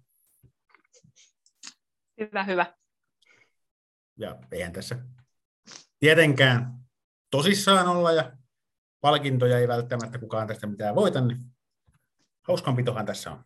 Hyvä, 2.19 2.43
hyvä. 2.43 2.73
Ja 4.17 4.35
eihän 4.51 4.73
tässä 4.73 4.97
tietenkään 5.99 6.73
tosissaan 7.31 7.87
olla 7.87 8.11
ja 8.11 8.31
palkintoja 9.01 9.59
ei 9.59 9.67
välttämättä 9.67 10.19
kukaan 10.19 10.47
tästä 10.47 10.67
mitään 10.67 10.95
voita, 10.95 11.21
niin 11.21 11.37
hauskanpitohan 12.47 13.05
tässä 13.05 13.31
on 13.31 13.43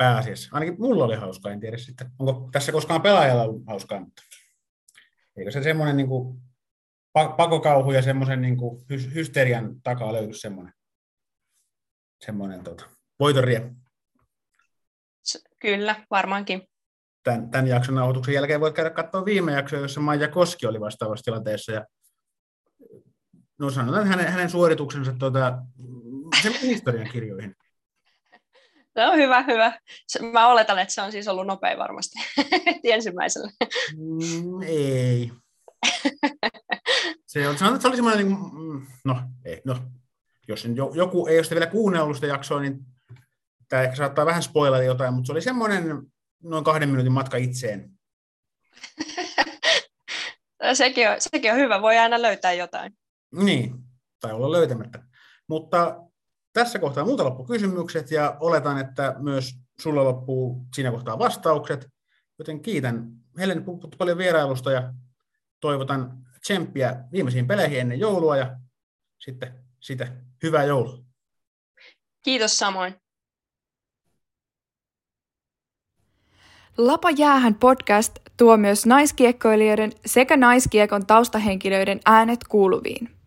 pääasiassa. 0.00 0.48
Ainakin 0.52 0.76
mulla 0.78 1.04
oli 1.04 1.16
hauskaa, 1.16 1.52
en 1.52 1.60
tiedä 1.60 1.76
sitten, 1.76 2.10
onko 2.18 2.48
tässä 2.52 2.72
koskaan 2.72 3.02
pelaajalla 3.02 3.42
ollut 3.42 3.66
hauskaa, 3.66 4.00
mutta 4.00 4.22
eikö 5.36 5.50
se 5.50 5.62
semmoinen 5.62 5.96
niin 5.96 6.08
kuin 6.08 6.40
pakokauhu 7.36 7.92
ja 7.92 8.02
semmoisen 8.02 8.40
niin 8.40 8.56
kuin 8.56 8.84
hysterian 9.14 9.80
takaa 9.82 10.12
löydy 10.12 10.34
semmoinen, 10.34 10.74
semmoinen 12.24 12.62
tota, 12.62 12.84
voitonrie. 13.20 13.70
Kyllä, 15.58 16.04
varmaankin. 16.10 16.68
Tämän, 17.22 17.50
tämän 17.50 17.66
jakson 17.66 17.94
nauhoituksen 17.94 18.34
jälkeen 18.34 18.60
voit 18.60 18.74
käydä 18.74 18.90
katsoa 18.90 19.24
viime 19.24 19.52
jaksoa, 19.52 19.78
jossa 19.78 20.00
Maija 20.00 20.28
Koski 20.28 20.66
oli 20.66 20.80
vastaavassa 20.80 21.24
tilanteessa. 21.24 21.72
Ja, 21.72 21.86
no 23.58 23.70
sanotaan, 23.70 24.02
että 24.02 24.16
hänen, 24.16 24.32
hänen 24.32 24.50
suorituksensa 24.50 25.12
tota, 25.18 25.58
sen 26.42 26.52
historian 26.52 27.08
kirjoihin. 27.12 27.56
No 28.96 29.16
hyvä, 29.16 29.42
hyvä. 29.42 29.80
Mä 30.32 30.48
oletan, 30.48 30.78
että 30.78 30.94
se 30.94 31.02
on 31.02 31.12
siis 31.12 31.28
ollut 31.28 31.46
nopein 31.46 31.78
varmasti 31.78 32.18
ensimmäisellä. 32.84 33.50
Mm, 33.96 34.62
ei. 34.62 35.32
Se, 37.26 37.48
on, 37.48 37.58
se 37.58 37.88
oli 37.88 37.96
semmoinen, 37.96 38.26
niin 38.26 38.38
kuin, 38.38 38.86
no, 39.04 39.22
ei, 39.44 39.60
no, 39.64 39.76
jos 40.48 40.66
joku 40.94 41.26
ei 41.26 41.38
ole 41.38 41.46
vielä 41.50 41.66
kuunnellut 41.66 42.16
sitä 42.16 42.26
jaksoa, 42.26 42.60
niin 42.60 42.78
tämä 43.68 43.82
ehkä 43.82 43.96
saattaa 43.96 44.26
vähän 44.26 44.42
spoilata 44.42 44.82
jotain, 44.82 45.14
mutta 45.14 45.26
se 45.26 45.32
oli 45.32 45.42
semmoinen 45.42 46.02
noin 46.42 46.64
kahden 46.64 46.88
minuutin 46.88 47.12
matka 47.12 47.36
itseen. 47.36 47.90
sekin, 50.72 51.10
on, 51.10 51.16
sekin 51.18 51.52
on 51.52 51.58
hyvä, 51.58 51.82
voi 51.82 51.98
aina 51.98 52.22
löytää 52.22 52.52
jotain. 52.52 52.98
Niin, 53.32 53.74
tai 54.20 54.32
olla 54.32 54.52
löytämättä. 54.52 55.02
Mutta 55.48 55.96
tässä 56.52 56.78
kohtaa 56.78 57.04
muuta 57.04 57.24
loppu 57.24 57.44
kysymykset 57.44 58.10
ja 58.10 58.36
oletan, 58.40 58.78
että 58.78 59.14
myös 59.18 59.54
sulla 59.80 60.04
loppuu 60.04 60.66
siinä 60.74 60.90
kohtaa 60.90 61.18
vastaukset. 61.18 61.88
Joten 62.38 62.60
kiitän 62.60 63.10
Helen 63.38 63.64
paljon 63.98 64.18
vierailusta 64.18 64.72
ja 64.72 64.94
toivotan 65.60 66.26
tsemppiä 66.40 67.04
viimeisiin 67.12 67.46
peleihin 67.46 67.80
ennen 67.80 68.00
joulua 68.00 68.36
ja 68.36 68.56
sitten 69.18 69.54
sitä 69.80 70.12
hyvää 70.42 70.64
joulua. 70.64 70.98
Kiitos 72.22 72.58
samoin. 72.58 72.94
Lapa 76.78 77.10
jäähän 77.10 77.54
podcast 77.54 78.18
tuo 78.36 78.56
myös 78.56 78.86
naiskiekkoilijoiden 78.86 79.92
sekä 80.06 80.36
naiskiekon 80.36 81.06
taustahenkilöiden 81.06 82.00
äänet 82.06 82.40
kuuluviin. 82.48 83.19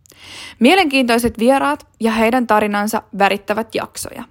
Mielenkiintoiset 0.59 1.39
vieraat 1.39 1.87
ja 1.99 2.11
heidän 2.11 2.47
tarinansa 2.47 3.03
värittävät 3.17 3.75
jaksoja. 3.75 4.23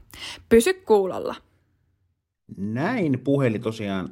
Pysy 0.48 0.72
kuulolla. 0.74 1.34
Näin 2.56 3.20
puheli 3.24 3.58
tosiaan 3.58 4.08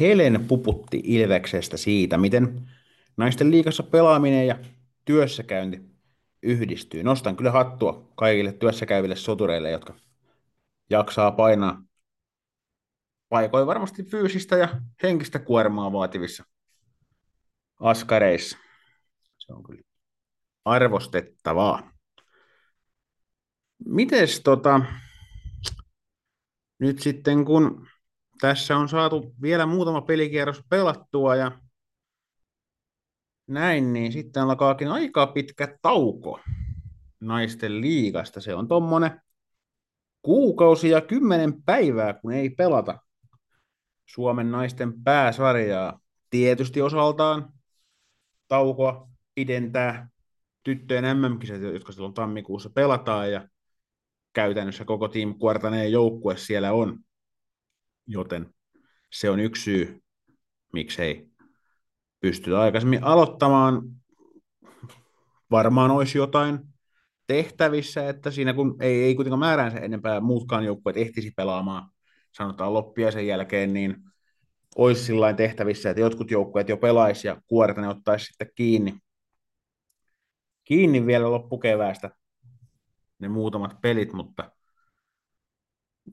Helen 0.00 0.44
puputti 0.48 1.02
Ilveksestä 1.04 1.76
siitä, 1.76 2.18
miten 2.18 2.70
naisten 3.16 3.50
liikassa 3.50 3.82
pelaaminen 3.82 4.46
ja 4.46 4.58
työssäkäynti 5.04 5.80
yhdistyy. 6.42 7.02
Nostan 7.02 7.36
kyllä 7.36 7.50
hattua 7.50 8.12
kaikille 8.14 8.52
työssäkäyville 8.52 9.16
sotureille, 9.16 9.70
jotka 9.70 9.94
jaksaa 10.90 11.30
painaa 11.30 11.82
paikoin 13.28 13.66
varmasti 13.66 14.02
fyysistä 14.02 14.56
ja 14.56 14.80
henkistä 15.02 15.38
kuormaa 15.38 15.92
vaativissa 15.92 16.44
askareissa. 17.80 18.58
Se 19.38 19.52
on 19.52 19.62
kyllä 19.62 19.82
arvostettavaa. 20.66 21.92
Mites 23.84 24.40
tota, 24.40 24.80
nyt 26.78 26.98
sitten 26.98 27.44
kun 27.44 27.86
tässä 28.40 28.76
on 28.76 28.88
saatu 28.88 29.34
vielä 29.42 29.66
muutama 29.66 30.00
pelikierros 30.00 30.62
pelattua 30.70 31.36
ja 31.36 31.60
näin, 33.46 33.92
niin 33.92 34.12
sitten 34.12 34.42
alkaakin 34.42 34.88
aika 34.88 35.26
pitkä 35.26 35.78
tauko 35.82 36.40
naisten 37.20 37.80
liigasta. 37.80 38.40
Se 38.40 38.54
on 38.54 38.68
tuommoinen 38.68 39.20
kuukausi 40.22 40.88
ja 40.88 41.00
kymmenen 41.00 41.62
päivää, 41.62 42.14
kun 42.14 42.32
ei 42.32 42.50
pelata 42.50 42.98
Suomen 44.06 44.50
naisten 44.50 45.02
pääsarjaa. 45.02 46.00
Tietysti 46.30 46.82
osaltaan 46.82 47.52
taukoa 48.48 49.08
pidentää 49.34 50.08
tyttöjen 50.66 51.18
MM-kisat, 51.18 51.62
jotka 51.62 51.92
silloin 51.92 52.14
tammikuussa 52.14 52.70
pelataan, 52.70 53.32
ja 53.32 53.48
käytännössä 54.32 54.84
koko 54.84 55.08
Team 55.08 55.34
Quartaneen 55.44 55.92
joukkue 55.92 56.36
siellä 56.36 56.72
on. 56.72 56.98
Joten 58.06 58.54
se 59.12 59.30
on 59.30 59.40
yksi 59.40 59.62
syy, 59.62 60.02
miksei 60.72 61.28
pystytä 62.20 62.60
aikaisemmin 62.60 63.04
aloittamaan. 63.04 63.82
Varmaan 65.50 65.90
olisi 65.90 66.18
jotain 66.18 66.58
tehtävissä, 67.26 68.08
että 68.08 68.30
siinä 68.30 68.54
kun 68.54 68.76
ei, 68.80 69.02
ei 69.02 69.14
kuitenkaan 69.14 69.38
määränsä 69.38 69.78
enempää 69.78 70.20
muutkaan 70.20 70.64
joukkueet 70.64 70.96
ehtisi 70.96 71.32
pelaamaan, 71.36 71.90
sanotaan 72.32 72.74
loppia 72.74 73.12
sen 73.12 73.26
jälkeen, 73.26 73.72
niin 73.72 73.96
olisi 74.76 75.04
sillä 75.04 75.32
tehtävissä, 75.32 75.90
että 75.90 76.00
jotkut 76.00 76.30
joukkueet 76.30 76.68
jo 76.68 76.76
pelaisi 76.76 77.28
ja 77.28 77.42
kuorta 77.46 77.80
ne 77.80 77.88
ottaisi 77.88 78.26
sitten 78.26 78.50
kiinni, 78.54 78.94
kiinni 80.66 81.06
vielä 81.06 81.30
loppukeväästä. 81.30 82.10
Ne 83.18 83.28
muutamat 83.28 83.80
pelit, 83.80 84.12
mutta 84.12 84.50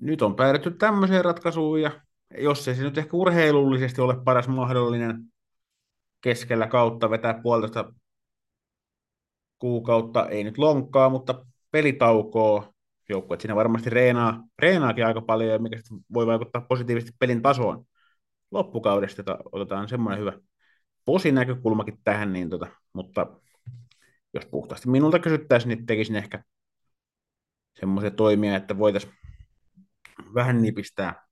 nyt 0.01 0.21
on 0.21 0.35
päädytty 0.35 0.71
tämmöiseen 0.71 1.25
ratkaisuun 1.25 1.81
ja 1.81 1.91
jos 2.37 2.67
ei 2.67 2.75
se 2.75 2.83
nyt 2.83 2.97
ehkä 2.97 3.17
urheilullisesti 3.17 4.01
ole 4.01 4.23
paras 4.23 4.47
mahdollinen 4.47 5.33
keskellä 6.21 6.67
kautta 6.67 7.09
vetää 7.09 7.39
puolitoista 7.43 7.93
kuukautta, 9.59 10.29
ei 10.29 10.43
nyt 10.43 10.57
lonkkaa, 10.57 11.09
mutta 11.09 11.45
pelitaukoa, 11.71 12.73
joukkueet 13.09 13.41
siinä 13.41 13.55
varmasti 13.55 13.89
reenaa, 13.89 14.43
reenaakin 14.59 15.05
aika 15.05 15.21
paljon, 15.21 15.63
mikä 15.63 15.77
voi 16.13 16.27
vaikuttaa 16.27 16.65
positiivisesti 16.69 17.15
pelin 17.19 17.41
tasoon. 17.41 17.85
Loppukaudesta, 18.51 19.37
otetaan 19.51 19.89
semmoinen 19.89 20.19
hyvä 20.19 20.33
posinäkökulmakin 21.05 21.99
tähän, 22.03 22.33
niin 22.33 22.49
tota, 22.49 22.67
mutta 22.93 23.27
jos 24.33 24.45
puhtaasti 24.45 24.89
minulta 24.89 25.19
kysyttäisiin, 25.19 25.69
niin 25.69 25.85
tekisin 25.85 26.15
ehkä 26.15 26.43
semmoisia 27.79 28.11
toimia, 28.11 28.55
että 28.55 28.77
voitaisiin 28.77 29.13
vähän 30.33 30.61
nipistää 30.61 31.27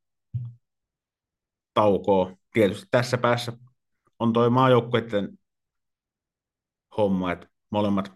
taukoa. 1.74 2.38
Tietysti 2.54 2.88
tässä 2.92 3.18
päässä 3.18 3.54
on 4.20 4.34
toi 4.34 4.50
maajoukkueiden 4.50 5.40
homma, 6.98 7.32
että 7.32 7.48
molemmat 7.70 8.12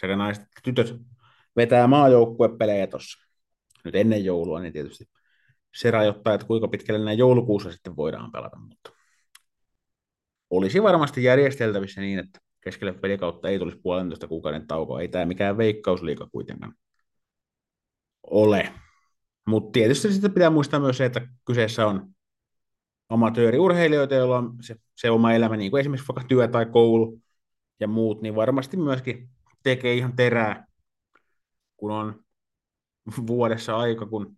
sekä 0.00 0.16
naiset 0.16 0.42
että 0.42 0.60
tytöt 0.64 0.96
vetää 1.56 1.86
maajoukkuepelejä 1.86 2.86
tuossa 2.86 3.26
nyt 3.84 3.94
ennen 3.94 4.24
joulua, 4.24 4.60
niin 4.60 4.72
tietysti 4.72 5.04
se 5.74 5.90
rajoittaa, 5.90 6.34
että 6.34 6.46
kuinka 6.46 6.68
pitkälle 6.68 7.04
näin 7.04 7.18
joulukuussa 7.18 7.72
sitten 7.72 7.96
voidaan 7.96 8.32
pelata, 8.32 8.58
mutta 8.58 8.90
olisi 10.50 10.82
varmasti 10.82 11.24
järjesteltävissä 11.24 12.00
niin, 12.00 12.18
että 12.18 12.40
keskelle 12.60 12.92
pelikautta 12.92 13.48
ei 13.48 13.58
tulisi 13.58 13.80
puolentoista 13.82 14.28
kuukauden 14.28 14.66
taukoa. 14.66 15.00
Ei 15.00 15.08
tämä 15.08 15.24
mikään 15.24 15.56
veikkausliika 15.56 16.28
kuitenkaan 16.32 16.74
ole. 18.22 18.72
Mutta 19.46 19.72
tietysti 19.72 20.12
sitten 20.12 20.32
pitää 20.32 20.50
muistaa 20.50 20.80
myös 20.80 20.96
se, 20.96 21.04
että 21.04 21.28
kyseessä 21.44 21.86
on 21.86 22.14
amatööriurheilijoita, 23.08 24.14
joilla 24.14 24.38
on 24.38 24.56
se, 24.60 24.76
se 24.96 25.10
oma 25.10 25.32
elämä, 25.32 25.56
niin 25.56 25.70
kuin 25.70 25.80
esimerkiksi 25.80 26.08
vaikka 26.08 26.28
työ 26.28 26.48
tai 26.48 26.66
koulu 26.66 27.20
ja 27.80 27.88
muut, 27.88 28.22
niin 28.22 28.34
varmasti 28.34 28.76
myöskin 28.76 29.30
tekee 29.62 29.94
ihan 29.94 30.16
terää, 30.16 30.66
kun 31.76 31.90
on 31.90 32.24
vuodessa 33.26 33.76
aika, 33.76 34.06
kun 34.06 34.36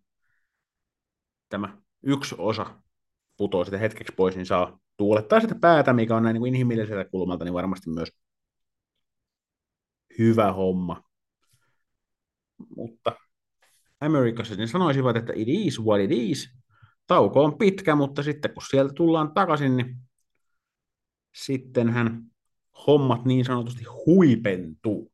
tämä 1.48 1.78
yksi 2.02 2.34
osa 2.38 2.82
putoaa 3.36 3.64
sitä 3.64 3.78
hetkeksi 3.78 4.12
pois, 4.16 4.36
niin 4.36 4.46
saa 4.46 4.80
tuulettaa 4.96 5.40
sitä 5.40 5.54
päätä, 5.54 5.92
mikä 5.92 6.16
on 6.16 6.22
näin 6.22 6.34
niin 6.34 6.46
inhimilliseltä 6.46 7.10
kulmalta, 7.10 7.44
niin 7.44 7.54
varmasti 7.54 7.90
myös 7.90 8.12
hyvä 10.18 10.52
homma. 10.52 11.02
Mutta 12.76 13.12
Amerikassa 14.00 14.54
niin 14.54 14.68
sanoisivat, 14.68 15.16
että 15.16 15.32
it 15.36 15.48
is 15.48 15.80
what 15.80 16.00
it 16.00 16.10
is. 16.12 16.50
Tauko 17.06 17.44
on 17.44 17.58
pitkä, 17.58 17.94
mutta 17.94 18.22
sitten 18.22 18.54
kun 18.54 18.62
sieltä 18.70 18.94
tullaan 18.94 19.34
takaisin, 19.34 19.76
niin 19.76 19.96
sittenhän 21.34 22.22
hommat 22.86 23.24
niin 23.24 23.44
sanotusti 23.44 23.84
huipentuu. 23.84 25.12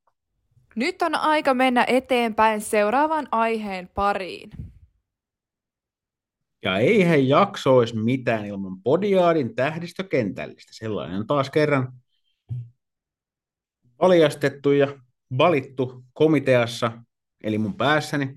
Nyt 0.76 1.02
on 1.02 1.14
aika 1.14 1.54
mennä 1.54 1.84
eteenpäin 1.88 2.60
seuraavan 2.60 3.28
aiheen 3.32 3.88
pariin. 3.94 4.50
Ja 6.62 6.78
eihän 6.78 7.28
jakso 7.28 7.76
olisi 7.76 7.96
mitään 7.96 8.46
ilman 8.46 8.82
Podiaadin 8.82 9.54
tähdistökentällistä. 9.54 10.72
Sellainen 10.74 11.18
on 11.18 11.26
taas 11.26 11.50
kerran 11.50 11.92
valjastettu 14.00 14.72
ja 14.72 14.98
valittu 15.38 16.04
komiteassa, 16.12 16.92
eli 17.42 17.58
mun 17.58 17.76
päässäni. 17.76 18.34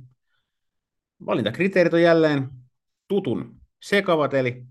Valintakriteerit 1.26 1.94
on 1.94 2.02
jälleen 2.02 2.50
tutun 3.08 3.62
sekavat, 3.82 4.34
eli 4.34 4.66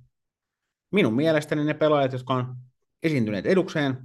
minun 0.92 1.14
mielestäni 1.14 1.64
ne 1.64 1.74
pelaajat, 1.74 2.12
jotka 2.12 2.34
on 2.34 2.56
esiintyneet 3.02 3.46
edukseen 3.46 3.98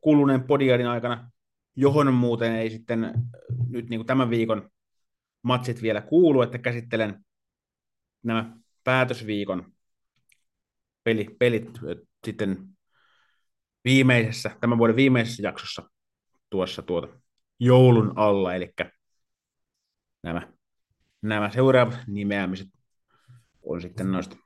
kuluneen 0.00 0.42
podiadin 0.42 0.86
aikana, 0.86 1.30
johon 1.76 2.14
muuten 2.14 2.52
ei 2.52 2.70
sitten 2.70 3.12
nyt 3.68 3.88
niin 3.88 3.98
kuin 3.98 4.06
tämän 4.06 4.30
viikon 4.30 4.70
matsit 5.42 5.82
vielä 5.82 6.00
kuulu, 6.00 6.42
että 6.42 6.58
käsittelen 6.58 7.24
nämä 8.22 8.56
päätösviikon 8.84 9.72
peli, 11.04 11.36
pelit 11.38 11.70
sitten 12.26 12.68
viimeisessä, 13.84 14.56
tämän 14.60 14.78
vuoden 14.78 14.96
viimeisessä 14.96 15.42
jaksossa 15.42 15.90
tuossa 16.50 16.82
tuota 16.82 17.08
joulun 17.60 18.12
alla, 18.16 18.54
eli 18.54 18.72
nämä, 20.22 20.52
nämä 21.22 21.50
seuraavat 21.50 21.98
nimeämiset 22.06 22.68
on 23.62 23.80
sitten 23.80 24.12
noista 24.12 24.36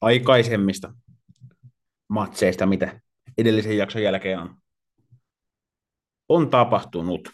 aikaisemmista 0.00 0.94
matseista, 2.08 2.66
mitä 2.66 3.00
edellisen 3.38 3.78
jakson 3.78 4.02
jälkeen 4.02 4.38
on, 4.38 4.56
on 6.28 6.50
tapahtunut. 6.50 7.28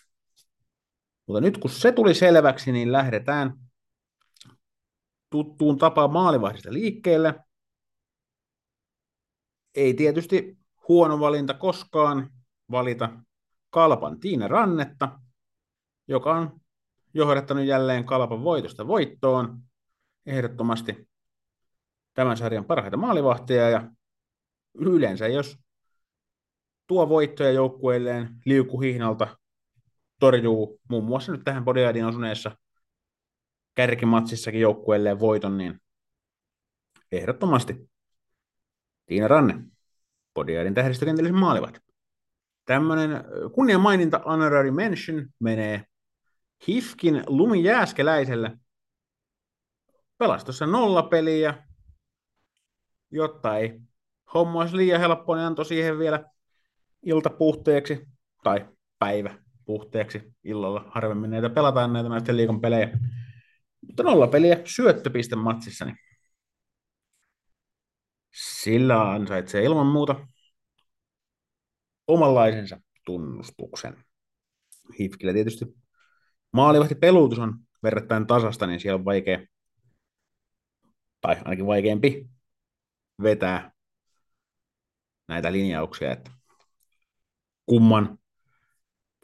Mutta 1.26 1.41
nyt 1.41 1.59
kun 1.59 1.70
se 1.70 1.93
tuli 1.93 2.14
selväksi, 2.14 2.72
niin 2.72 2.93
lähdetään 2.93 3.53
tuttuun 5.31 5.78
tapaan 5.78 6.12
maalivahdista 6.12 6.72
liikkeelle. 6.72 7.35
Ei 9.74 9.95
tietysti 9.95 10.59
huono 10.89 11.20
valinta 11.20 11.55
koskaan 11.55 12.31
valita 12.70 13.11
Kalpan 13.70 14.20
Tiina 14.20 14.49
Rannetta, 14.49 15.20
joka 16.09 16.35
on 16.35 16.61
johdattanut 17.14 17.64
jälleen 17.64 18.05
Kalpan 18.05 18.45
voitosta 18.45 18.87
voittoon. 18.87 19.62
Ehdottomasti 20.26 21.09
tämän 22.14 22.37
sarjan 22.37 22.64
parhaita 22.64 22.97
maalivahtia 22.97 23.70
ja 23.70 23.91
yleensä 24.74 25.28
jos 25.28 25.59
tuo 26.87 27.09
voittoja 27.09 27.51
joukkueilleen 27.51 28.28
liukuhihnalta 28.45 29.39
torjuu 30.20 30.81
muun 30.89 31.05
muassa 31.05 31.33
nyt 31.33 31.41
tähän 31.45 31.64
Podiadin 31.64 32.07
osuneessa 32.07 32.57
kärkimatsissakin 33.81 34.61
joukkueelleen 34.61 35.20
voiton, 35.20 35.59
niin 35.59 35.81
ehdottomasti 37.12 37.91
Tiina 39.07 39.28
Ranne, 39.28 39.55
Podiadin 40.35 40.74
tähdistökentällisen 40.74 41.39
maalivat. 41.39 41.81
Tämmöinen 42.64 43.11
kunnian 43.53 43.81
maininta 43.81 44.20
honorary 44.26 44.70
mention 44.70 45.26
menee 45.39 45.85
Hifkin 46.68 47.24
Lumi 47.26 47.64
Jääskeläiselle. 47.64 48.59
Pelasi 50.18 50.45
tuossa 50.45 50.66
nolla 50.66 51.03
peliä, 51.03 51.55
jotta 53.11 53.57
ei 53.57 53.81
homma 54.35 54.61
olisi 54.61 54.76
liian 54.76 55.01
helppoa, 55.01 55.37
niin 55.37 55.47
antoi 55.47 55.64
siihen 55.64 55.99
vielä 55.99 56.24
ilta 57.03 57.31
puhteeksi 57.31 58.09
tai 58.43 58.68
päivä 58.99 59.39
puhteeksi 59.64 60.35
illalla. 60.45 60.85
Harvemmin 60.89 61.31
näitä 61.31 61.51
pelataan 61.51 61.93
näitä 61.93 62.09
naisten 62.09 62.37
liikon 62.37 62.61
pelejä. 62.61 62.99
Mutta 63.91 64.03
nolla 64.03 64.26
peliä 64.26 64.61
syöttöpiste 64.64 65.36
matsissa, 65.36 65.86
sillä 68.34 69.11
ansaitsee 69.11 69.64
ilman 69.64 69.86
muuta 69.86 70.26
omanlaisensa 72.07 72.80
tunnustuksen. 73.05 74.05
Hifkillä 75.01 75.32
tietysti 75.32 75.64
maalivahti 76.53 76.95
peluutus 76.95 77.38
on 77.38 77.59
verrattain 77.82 78.26
tasasta, 78.26 78.66
niin 78.66 78.80
siellä 78.80 78.99
on 78.99 79.05
vaikea, 79.05 79.47
tai 81.20 81.36
ainakin 81.45 81.66
vaikeampi 81.66 82.28
vetää 83.22 83.72
näitä 85.28 85.53
linjauksia, 85.53 86.12
että 86.12 86.30
kumman 87.66 88.18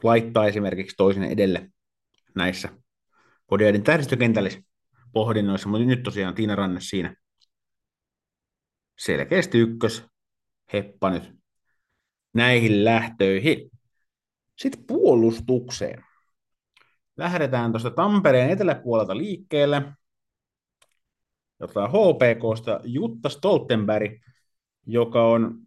laittaa 0.03 0.47
esimerkiksi 0.47 0.95
toisen 0.97 1.23
edelle 1.23 1.69
näissä 2.35 2.86
Podiaidin 3.47 3.83
tähdistökentällis 3.83 4.59
pohdinnoissa, 5.13 5.69
mutta 5.69 5.85
nyt 5.85 6.03
tosiaan 6.03 6.35
Tiina 6.35 6.55
Ranne 6.55 6.79
siinä 6.81 7.15
selkeästi 8.99 9.57
ykkös 9.57 10.05
heppa 10.73 11.09
nyt 11.09 11.37
näihin 12.33 12.85
lähtöihin. 12.85 13.71
Sitten 14.57 14.83
puolustukseen. 14.87 16.03
Lähdetään 17.17 17.71
tuosta 17.71 17.91
Tampereen 17.91 18.49
eteläpuolelta 18.49 19.17
liikkeelle. 19.17 19.81
Jotain 21.59 21.89
HPKsta 21.89 22.79
Jutta 22.83 23.29
Stoltenberg, 23.29 24.11
joka 24.85 25.27
on 25.27 25.59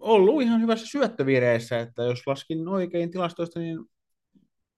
ollut 0.00 0.42
ihan 0.42 0.60
hyvässä 0.60 0.86
syöttövireessä, 0.86 1.80
että 1.80 2.02
jos 2.02 2.26
laskin 2.26 2.68
oikein 2.68 3.10
tilastoista, 3.10 3.60
niin 3.60 3.78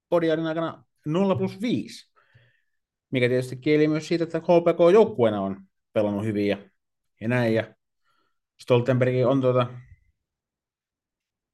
podiarin 0.09 0.47
aikana 0.47 0.85
0 1.13 1.37
plus 1.37 1.61
5, 1.61 2.13
mikä 3.11 3.29
tietysti 3.29 3.57
kieli 3.57 3.89
myös 3.89 4.09
siitä, 4.09 4.25
että 4.25 4.39
HPK 4.39 4.93
joukkueena 4.93 5.41
on 5.41 5.61
pelannut 5.93 6.25
hyvin 6.25 6.49
ja, 6.49 6.59
ja 7.21 7.29
näin, 7.29 7.55
ja 7.55 7.75
Stoltenberg 8.61 9.15
on 9.27 9.41
tuota, 9.41 9.67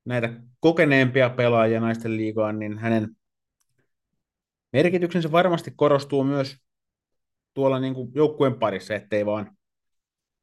näitä 0.04 0.40
kokeneempia 0.60 1.30
pelaajia 1.30 1.80
naisten 1.80 2.16
liigaan, 2.16 2.58
niin 2.58 2.78
hänen 2.78 3.16
merkityksensä 4.72 5.32
varmasti 5.32 5.72
korostuu 5.76 6.24
myös 6.24 6.56
tuolla 7.54 7.80
niin 7.80 7.94
kuin 7.94 8.10
joukkueen 8.14 8.54
parissa, 8.54 8.94
ettei 8.94 9.26
vaan 9.26 9.56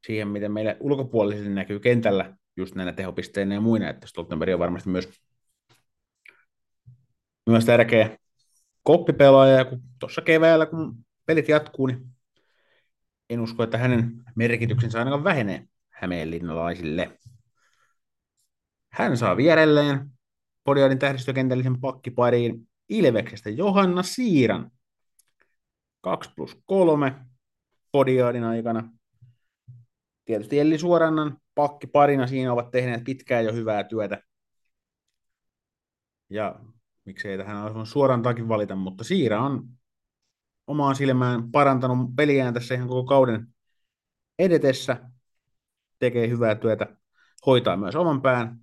siihen, 0.07 0.27
miten 0.27 0.51
meille 0.51 0.77
ulkopuolisille 0.79 1.49
näkyy 1.49 1.79
kentällä 1.79 2.37
just 2.57 2.75
näinä 2.75 2.93
tehopisteinä 2.93 3.55
ja 3.55 3.61
muina, 3.61 3.89
että 3.89 4.07
Stoltenberg 4.07 4.53
on 4.53 4.59
varmasti 4.59 4.89
myös, 4.89 5.09
myös 7.49 7.65
tärkeä 7.65 8.17
koppipelaaja, 8.83 9.55
ja 9.55 9.65
kun 9.65 9.81
tuossa 9.99 10.21
keväällä, 10.21 10.65
kun 10.65 10.95
pelit 11.25 11.49
jatkuu, 11.49 11.87
niin 11.87 12.07
en 13.29 13.39
usko, 13.39 13.63
että 13.63 13.77
hänen 13.77 14.23
merkityksensä 14.35 14.99
ainakaan 14.99 15.23
vähenee 15.23 15.67
hämeenlinnalaisille. 15.89 17.17
Hän 18.89 19.17
saa 19.17 19.37
vierelleen 19.37 20.11
Podiaadin 20.63 20.99
tähdistökentällisen 20.99 21.81
pakkipariin 21.81 22.67
Ilveksestä 22.89 23.49
Johanna 23.49 24.03
Siiran. 24.03 24.71
2 26.01 26.31
plus 26.35 26.61
3 26.65 27.15
Podiaadin 27.91 28.43
aikana. 28.43 28.89
Tietysti 30.25 30.59
Elli 30.59 30.77
Suorannan 30.77 31.37
pakkiparina 31.55 32.27
siinä 32.27 32.53
ovat 32.53 32.71
tehneet 32.71 33.03
pitkään 33.03 33.45
jo 33.45 33.53
hyvää 33.53 33.83
työtä. 33.83 34.23
Ja 36.29 36.59
miksei 37.11 37.37
tähän 37.37 37.63
olisi 37.63 37.91
suorantaankin 37.91 38.47
valita, 38.47 38.75
mutta 38.75 39.03
Siira 39.03 39.41
on 39.41 39.69
omaan 40.67 40.95
silmään 40.95 41.51
parantanut 41.51 42.15
peliään 42.15 42.53
tässä 42.53 42.75
ihan 42.75 42.87
koko 42.87 43.03
kauden 43.03 43.47
edetessä. 44.39 45.09
Tekee 45.99 46.29
hyvää 46.29 46.55
työtä, 46.55 46.97
hoitaa 47.45 47.77
myös 47.77 47.95
oman 47.95 48.21
pään. 48.21 48.59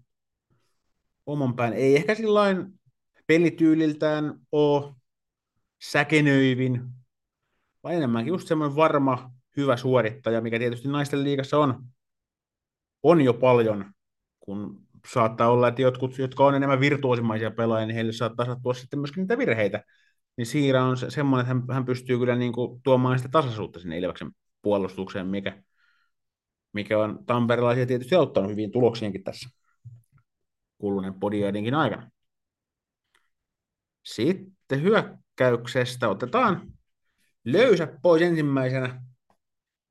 Oman 1.26 1.54
pään 1.54 1.72
ei 1.72 1.96
ehkä 1.96 2.14
sillain 2.14 2.80
pelityyliltään 3.26 4.40
ole 4.52 4.94
säkenöivin, 5.82 6.88
vaan 7.82 7.94
enemmänkin 7.94 8.32
just 8.32 8.48
semmoinen 8.48 8.76
varma, 8.76 9.30
hyvä 9.56 9.76
suorittaja, 9.76 10.40
mikä 10.40 10.58
tietysti 10.58 10.88
naisten 10.88 11.24
liigassa 11.24 11.58
on 11.58 11.84
on 13.02 13.20
jo 13.20 13.34
paljon, 13.34 13.92
kun 14.40 14.87
saattaa 15.12 15.50
olla, 15.50 15.68
että 15.68 15.82
jotkut, 15.82 16.18
jotka 16.18 16.46
on 16.46 16.54
enemmän 16.54 16.80
virtuosimaisia 16.80 17.50
pelaajia, 17.50 17.86
niin 17.86 17.94
heille 17.94 18.12
saattaa 18.12 18.46
sattua 18.46 18.74
sitten 18.74 18.98
myöskin 18.98 19.20
niitä 19.20 19.38
virheitä. 19.38 19.84
Niin 20.36 20.46
Siira 20.46 20.84
on 20.84 20.96
se, 20.96 21.10
semmoinen, 21.10 21.42
että 21.42 21.54
hän, 21.54 21.74
hän 21.74 21.84
pystyy 21.84 22.18
kyllä 22.18 22.36
niin 22.36 22.52
kuin 22.52 22.82
tuomaan 22.82 23.18
sitä 23.18 23.28
tasaisuutta 23.32 23.80
sinne 23.80 23.98
Ilveksen 23.98 24.30
puolustukseen, 24.62 25.26
mikä, 25.26 25.62
mikä 26.72 26.98
on 26.98 27.24
tamperelaisia 27.26 27.86
tietysti 27.86 28.14
auttanut 28.14 28.50
hyvin 28.50 28.72
tuloksiinkin 28.72 29.24
tässä 29.24 29.50
kuluneen 30.78 31.14
podiaidinkin 31.14 31.74
aikana. 31.74 32.10
Sitten 34.02 34.82
hyökkäyksestä 34.82 36.08
otetaan 36.08 36.72
löysä 37.44 37.98
pois 38.02 38.22
ensimmäisenä 38.22 39.02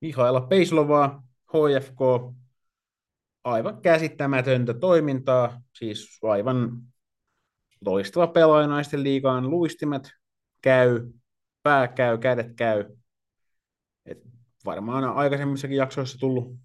Mihaila 0.01 0.41
Peislovaa, 0.41 1.23
HFK, 1.47 1.99
aivan 3.47 3.81
käsittämätöntä 3.81 4.73
toimintaa, 4.73 5.61
siis 5.73 6.19
aivan 6.23 6.83
loistava 7.85 8.27
pelaaja 8.27 8.67
naisten 8.67 9.03
liigaan, 9.03 9.49
luistimet 9.49 10.11
käy, 10.61 11.11
pää 11.63 11.87
käy, 11.87 12.17
kädet 12.17 12.53
käy. 12.55 12.85
Et 14.05 14.17
varmaan 14.65 15.03
aikaisemmissakin 15.03 15.77
jaksoissa 15.77 16.19
tullut 16.19 16.55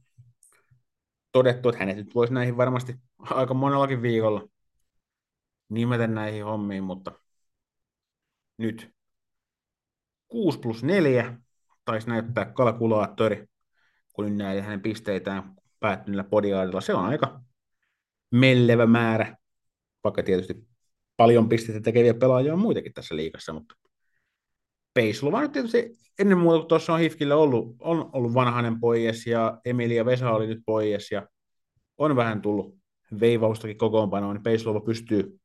todettu, 1.33 1.69
että 1.69 1.79
hänet 1.79 1.97
nyt 1.97 2.15
voisi 2.15 2.35
näihin 2.35 2.57
varmasti 2.57 2.95
aika 3.19 3.55
monellakin 3.55 4.03
viikolla 4.03 4.49
nimetä 5.69 6.07
näihin 6.07 6.45
hommiin, 6.45 6.85
mutta 6.85 7.13
nyt 8.59 8.95
6 10.29 10.59
plus 10.59 10.85
4 10.85 11.39
taisi 11.85 12.09
näyttää 12.09 12.45
kalkulaattori, 12.45 13.47
kun 14.13 14.25
nyt 14.25 14.37
näin 14.37 14.63
hänen 14.63 14.83
pisteitään 14.83 15.62
päättyneellä 15.83 16.25
podiaadilla. 16.25 16.81
Se 16.81 16.95
on 16.95 17.05
aika 17.05 17.41
mellevä 18.31 18.87
määrä, 18.87 19.37
vaikka 20.05 20.23
tietysti 20.23 20.67
paljon 21.17 21.49
pisteitä 21.49 21.81
tekeviä 21.81 22.15
pelaajia 22.15 22.53
on 22.53 22.59
muitakin 22.59 22.93
tässä 22.93 23.17
liikassa, 23.17 23.53
mutta 23.53 23.75
Peislova 24.95 25.41
nyt 25.41 25.53
tietysti 25.53 25.99
ennen 26.19 26.39
muuta, 26.39 26.59
kun 26.59 26.69
tuossa 26.69 26.93
on 26.93 27.01
Hifkillä 27.01 27.37
ollut, 27.37 27.77
on 27.81 28.11
ollut 28.13 28.35
vanhainen 28.35 28.81
poies 28.81 29.27
ja 29.27 29.61
Emilia 29.65 30.05
Vesa 30.05 30.31
oli 30.31 30.47
nyt 30.47 30.63
poies 30.67 31.11
ja 31.11 31.27
on 31.99 32.17
vähän 32.17 32.43
tullut 32.43 32.79
veivaustakin 33.21 33.79
kokoonpanoon, 33.79 34.35
niin 34.35 34.43
Peislova 34.43 34.81
pystyy 34.81 35.41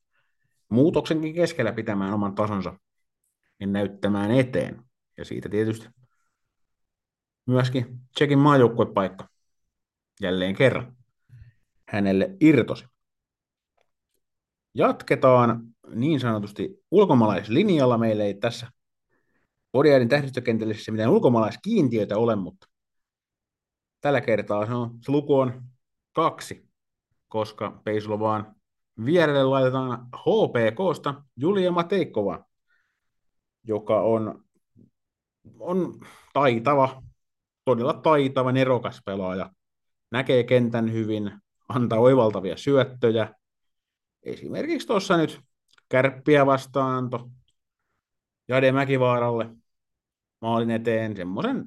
muutoksenkin 0.70 1.36
keskellä 1.36 1.72
pitämään 1.72 2.14
oman 2.14 2.36
tasonsa 2.36 2.74
ja 3.60 3.68
näyttämään 3.68 4.32
eteen. 4.32 4.84
Ja 5.18 5.26
siitä 5.26 5.50
tietysti 5.50 5.90
myöskin 7.46 8.00
Tsekin 8.16 8.40
maajoukkuepaikka 8.40 9.28
jälleen 10.22 10.56
kerran 10.56 10.98
hänelle 11.90 12.36
irtosi. 12.42 12.86
Jatketaan 14.74 15.64
niin 15.96 16.20
sanotusti 16.20 16.84
ulkomaalaislinjalla. 16.92 17.98
Meillä 17.98 18.24
ei 18.24 18.34
tässä 18.34 18.72
Podiaidin 19.72 20.10
tähdistökentällisissä 20.10 20.92
mitään 20.92 21.10
ulkomaalaiskiintiöitä 21.10 22.18
ole, 22.18 22.36
mutta 22.36 22.68
tällä 24.02 24.22
kertaa 24.22 24.66
se, 24.66 24.74
on, 24.74 24.98
se 25.02 25.12
luku 25.12 25.40
on 25.40 25.64
kaksi, 26.12 26.70
koska 27.28 27.82
Peislovaan 27.84 28.56
vierelle 29.06 29.44
laitetaan 29.44 30.08
HPKsta 30.16 31.24
Julia 31.36 31.72
Mateikkova, 31.72 32.46
joka 33.64 34.02
on, 34.02 34.44
on 35.60 36.00
taitava, 36.34 37.04
todella 37.66 37.94
taitava, 37.94 38.52
nerokas 38.52 39.02
pelaaja. 39.06 39.52
Näkee 40.12 40.44
kentän 40.44 40.94
hyvin, 40.94 41.32
antaa 41.70 42.00
oivaltavia 42.00 42.58
syöttöjä. 42.58 43.34
Esimerkiksi 44.24 44.88
tuossa 44.88 45.18
nyt 45.18 45.42
kärppiä 45.90 46.46
vastaan 46.46 46.98
anto 46.98 47.30
Jade 48.48 48.72
Mäkivaaralle 48.72 49.50
maalin 50.42 50.72
eteen 50.72 51.16
semmoisen 51.16 51.66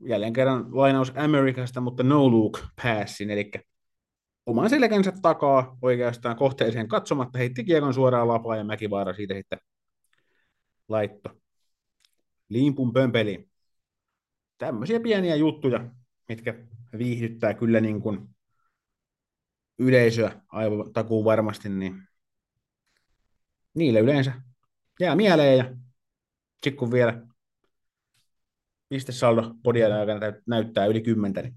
jälleen 0.00 0.32
kerran 0.32 0.76
lainaus 0.76 1.12
Amerikasta, 1.16 1.80
mutta 1.80 2.02
no 2.02 2.30
look 2.30 2.60
passin, 2.82 3.30
eli 3.30 3.50
oman 4.46 4.70
selkänsä 4.70 5.12
takaa 5.22 5.78
oikeastaan 5.82 6.36
kohteeseen 6.36 6.88
katsomatta, 6.88 7.38
heitti 7.38 7.64
kiekon 7.64 7.94
suoraan 7.94 8.28
lapaan 8.28 8.58
ja 8.58 8.64
Mäkivaara 8.64 9.14
siitä 9.14 9.34
sitten 9.34 9.58
laitto 10.88 11.30
limpun 12.48 12.92
pömpeliin. 12.92 13.50
Tämmöisiä 14.58 15.00
pieniä 15.00 15.36
juttuja, 15.36 15.90
mitkä 16.28 16.54
viihdyttää 16.98 17.54
kyllä 17.54 17.80
niin 17.80 18.00
kuin 18.00 18.28
yleisöä 19.78 20.40
aivan 20.48 20.92
takuun 20.92 21.24
varmasti, 21.24 21.68
niin 21.68 22.08
niille 23.74 24.00
yleensä 24.00 24.32
jää 25.00 25.16
mieleen 25.16 25.58
ja 25.58 25.76
sitten 26.64 26.90
vielä 26.90 27.26
pistesaldo 28.88 29.54
podien 29.62 29.92
aikana 29.92 30.20
näyttää 30.46 30.86
yli 30.86 31.00
kymmentä, 31.00 31.42
niin 31.42 31.54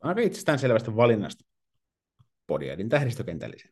aika 0.00 0.20
itsestään 0.20 0.58
selvästä 0.58 0.96
valinnasta 0.96 1.44
podiaidin 2.46 2.88
tähdistökentällisen. 2.88 3.70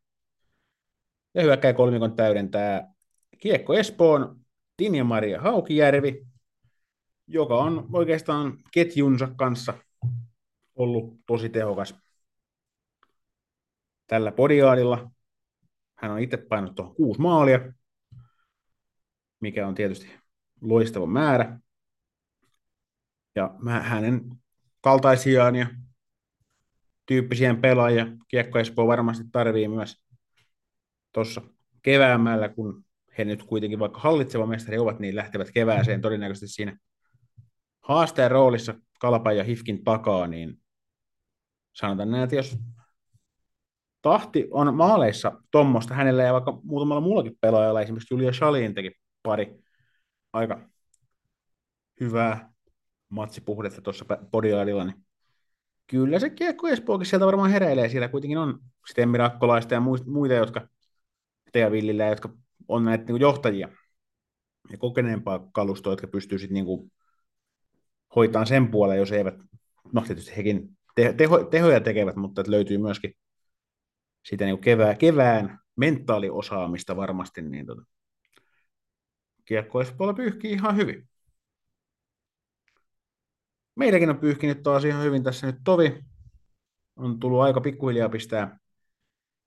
Ja 1.35 1.43
hyökkäin 1.43 1.75
kolmikon 1.75 2.17
täydentää 2.17 2.93
Kiekko 3.39 3.75
Espoon 3.75 4.41
Tinja 4.77 5.05
Maria 5.05 5.41
Haukijärvi, 5.41 6.27
joka 7.29 7.59
on 7.59 7.89
oikeastaan 7.93 8.59
ketjunsa 8.73 9.29
kanssa 9.37 9.75
ollut 10.75 11.21
tosi 11.27 11.49
tehokas 11.49 11.95
tällä 14.07 14.33
podiaadilla. 14.33 15.11
Hän 15.95 16.11
on 16.11 16.21
itse 16.21 16.37
painanut 16.37 16.75
tuohon 16.75 16.95
kuusi 16.95 17.21
maalia, 17.21 17.73
mikä 19.41 19.67
on 19.67 19.75
tietysti 19.75 20.11
loistava 20.61 21.07
määrä. 21.07 21.59
Ja 23.35 23.55
hänen 23.83 24.21
kaltaisiaan 24.81 25.57
ja 25.57 25.67
tyyppisiä 27.07 27.55
pelaajia 27.55 28.07
Kiekko 28.29 28.59
Espoo 28.59 28.87
varmasti 28.87 29.25
tarvii 29.33 29.69
myös 29.69 30.05
tuossa 31.13 31.43
keväämällä, 31.83 32.49
kun 32.49 32.85
he 33.19 33.25
nyt 33.25 33.43
kuitenkin 33.43 33.79
vaikka 33.79 34.01
hallitseva 34.01 34.47
mestari 34.47 34.79
ovat, 34.79 34.99
niin 34.99 35.17
lähtevät 35.17 35.51
kevääseen 35.51 36.01
todennäköisesti 36.01 36.49
siinä 36.49 36.79
haasteen 37.89 38.31
roolissa 38.31 38.75
Kalpan 39.01 39.37
ja 39.37 39.45
Hifkin 39.45 39.85
takaa, 39.85 40.27
niin 40.27 40.61
sanotaan 41.73 42.11
näin, 42.11 42.25
että 42.25 42.37
jos 42.37 42.59
tahti 44.03 44.49
on 44.51 44.75
maaleissa 44.75 45.33
tuommoista 45.51 45.95
hänellä 45.95 46.23
ja 46.23 46.33
vaikka 46.33 46.61
muutamalla 46.63 47.01
muullakin 47.01 47.39
pelaajalla, 47.41 47.81
esimerkiksi 47.81 48.15
Julia 48.15 48.33
Shalin 48.33 48.75
teki 48.75 48.93
pari 49.23 49.59
aika 50.33 50.69
hyvää 52.01 52.53
matsipuhdetta 53.09 53.83
tuossa 53.83 54.05
podiaadilla, 54.31 54.85
niin 54.85 55.05
kyllä 55.87 56.19
se 56.19 56.31
kiekko 56.31 56.69
Espookin 56.69 57.07
sieltä 57.07 57.27
varmaan 57.27 57.51
heräilee. 57.51 57.89
Siellä 57.89 58.09
kuitenkin 58.09 58.39
on 58.39 58.59
Stemmi 58.91 59.19
Rakkolaista 59.19 59.75
ja 59.75 59.81
muita, 60.07 60.35
jotka 60.35 60.69
Tea 61.53 61.71
Villillä, 61.71 62.07
jotka 62.07 62.29
on 62.69 62.85
näitä 62.85 63.05
niin 63.05 63.21
johtajia 63.21 63.69
ja 64.71 64.79
kokeneempaa 64.79 65.49
kalustoa, 65.53 65.93
jotka 65.93 66.07
pystyy 66.07 66.39
sitten 66.39 66.55
niin 66.55 66.91
hoitamaan 68.17 68.47
sen 68.47 68.71
puolen, 68.71 68.99
jos 68.99 69.13
eivät, 69.13 69.35
no 69.93 70.01
tietysti 70.01 70.37
hekin 70.37 70.79
teho, 71.17 71.45
tehoja 71.45 71.81
tekevät, 71.81 72.17
mutta 72.17 72.41
että 72.41 72.51
löytyy 72.51 72.79
myöskin 72.79 73.15
sitä 74.25 74.45
niin 74.45 74.61
kevää, 74.61 74.95
kevään 74.95 75.59
mentaaliosaamista 75.77 76.97
varmasti, 76.97 77.43
niin 77.43 77.67
tota, 77.67 77.83
kiekko 79.45 79.81
Espoolla 79.81 80.15
pyyhkii 80.15 80.53
ihan 80.53 80.77
hyvin. 80.77 81.09
Meidänkin 83.77 84.11
on 84.11 84.19
pyyhkinyt 84.19 84.63
taas 84.63 84.85
ihan 84.85 85.05
hyvin 85.05 85.23
tässä 85.23 85.47
nyt 85.47 85.57
tovi. 85.65 86.05
On 86.97 87.21
tullut 87.21 87.41
aika 87.41 87.61
pikkuhiljaa 87.61 88.09
pistää 88.09 88.59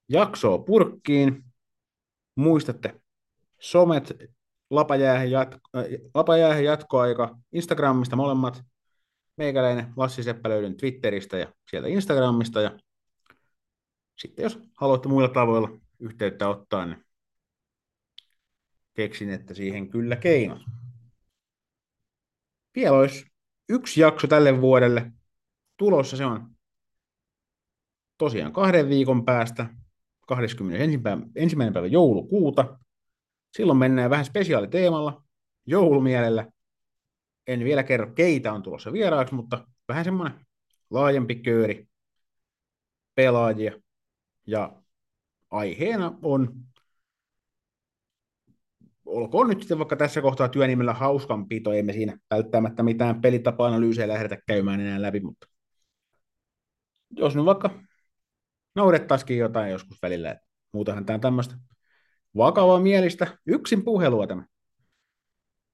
jaksoa 0.10 0.58
purkkiin. 0.58 1.44
Muistatte 2.36 3.02
somet, 3.60 4.14
lapajäähän, 4.72 5.32
jatko, 5.32 5.60
äh, 6.52 6.64
jatkoaika, 6.64 7.38
Instagramista 7.52 8.16
molemmat. 8.16 8.64
Meikäläinen 9.38 9.94
Lassi 9.98 10.24
Seppä 10.24 10.50
löydyn 10.50 10.78
Twitteristä 10.78 11.38
ja 11.38 11.54
sieltä 11.72 11.88
Instagramista. 11.88 12.62
Ja 12.62 12.80
sitten 14.18 14.44
jos 14.44 14.60
haluatte 14.78 15.10
muilla 15.10 15.30
tavoilla 15.30 15.70
yhteyttä 16.00 16.48
ottaa, 16.48 16.86
niin 16.86 17.06
keksin, 18.94 19.30
että 19.30 19.54
siihen 19.54 19.90
kyllä 19.90 20.16
keinot. 20.16 20.62
Vielä 22.76 22.98
olisi 22.98 23.26
yksi 23.70 24.02
jakso 24.02 24.28
tälle 24.28 24.62
vuodelle 24.62 25.12
tulossa. 25.78 26.18
Se 26.18 26.26
on 26.26 26.56
tosiaan 28.18 28.54
kahden 28.54 28.90
viikon 28.90 29.26
päästä, 29.26 29.70
21. 30.28 30.98
Päivä, 30.98 31.22
ensimmäinen 31.36 31.74
päivä 31.74 31.88
joulukuuta. 31.88 32.80
Silloin 33.52 33.80
mennään 33.80 34.10
vähän 34.10 34.26
spesiaaliteemalla, 34.26 35.24
joulumielellä. 35.66 36.48
En 37.48 37.64
vielä 37.64 37.84
kerro, 37.84 38.14
keitä 38.14 38.54
on 38.54 38.64
tulossa 38.64 38.94
vieraaksi, 38.94 39.36
mutta 39.36 39.68
vähän 39.88 40.06
semmoinen 40.06 40.46
laajempi 40.90 41.36
kööri 41.36 41.88
pelaajia. 43.16 43.82
Ja 44.48 44.82
aiheena 45.50 46.14
on 46.22 46.54
olkoon 49.06 49.50
nyt 49.50 49.60
sitten 49.60 49.78
vaikka 49.78 49.96
tässä 49.96 50.22
kohtaa 50.22 50.50
työnimellä 50.50 50.94
hauskanpito, 50.94 51.74
ei 51.74 51.84
me 51.84 51.94
siinä 51.94 52.18
välttämättä 52.30 52.84
mitään 52.84 53.22
pelitapa-analyysejä 53.22 54.08
lähdetä 54.08 54.38
käymään 54.48 54.82
enää 54.82 55.02
läpi, 55.02 55.20
mutta 55.20 55.48
jos 57.10 57.36
nyt 57.36 57.46
vaikka 57.46 57.70
noudettaisikin 58.76 59.38
jotain 59.38 59.72
joskus 59.72 60.02
välillä, 60.02 60.32
että 60.32 60.48
muutahan 60.74 61.06
tämä 61.06 61.20
tämmöistä 61.20 61.56
vakavaa 62.38 62.80
mielistä 62.80 63.38
yksin 63.46 63.84
puhelua 63.84 64.28
tämä 64.28 64.46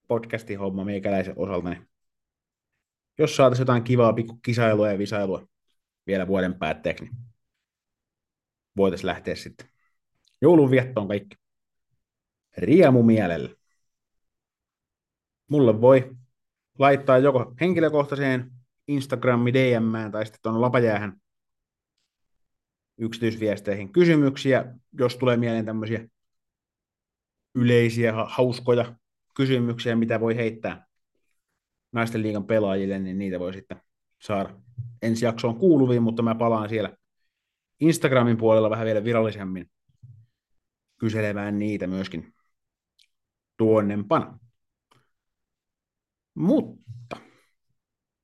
podcastin 0.08 0.60
homma 0.60 0.84
meikäläisen 0.84 1.34
osalta, 1.38 1.70
niin 1.70 1.90
jos 3.18 3.36
saataisiin 3.36 3.62
jotain 3.64 3.84
kivaa 3.84 4.14
pikku 4.14 4.40
kisailua 4.46 4.92
ja 4.92 4.98
visailua 4.98 5.48
vielä 6.08 6.28
vuoden 6.28 6.54
päätteeksi, 6.54 7.04
niin 7.04 7.16
voitaisiin 8.78 9.08
lähteä 9.08 9.36
sitten 9.36 9.70
joulunviettoon 10.42 11.08
kaikki 11.08 11.36
riemu 12.58 13.04
mielellä. 13.04 13.50
Mulle 15.48 15.82
voi 15.82 16.16
laittaa 16.80 17.18
joko 17.18 17.54
henkilökohtaiseen 17.62 18.52
Instagrami 18.88 19.54
DM 19.54 20.12
tai 20.12 20.26
sitten 20.26 20.42
tuonne 20.42 20.60
lapajäähän 20.60 21.22
yksityisviesteihin 22.98 23.92
kysymyksiä, 23.92 24.76
jos 25.00 25.18
tulee 25.18 25.38
mieleen 25.38 25.66
tämmöisiä 25.66 26.08
yleisiä, 27.58 28.14
hauskoja 28.28 28.96
kysymyksiä, 29.36 29.96
mitä 29.96 30.20
voi 30.20 30.36
heittää 30.36 30.86
naisten 31.92 32.22
liigan 32.22 32.46
pelaajille, 32.46 33.00
niin 33.00 33.18
niitä 33.18 33.40
voi 33.40 33.54
sitten 33.54 33.82
saada 34.22 34.50
ensi 35.02 35.26
jaksoon 35.26 35.56
kuuluviin, 35.56 36.04
mutta 36.04 36.22
mä 36.22 36.36
palaan 36.36 36.70
siellä 36.70 36.98
Instagramin 37.80 38.38
puolella 38.38 38.70
vähän 38.70 38.86
vielä 38.86 39.04
virallisemmin 39.04 39.72
kyselemään 41.00 41.60
niitä 41.60 41.88
myöskin 41.88 42.34
tuonnempana. 43.58 44.40
Mutta 46.34 47.18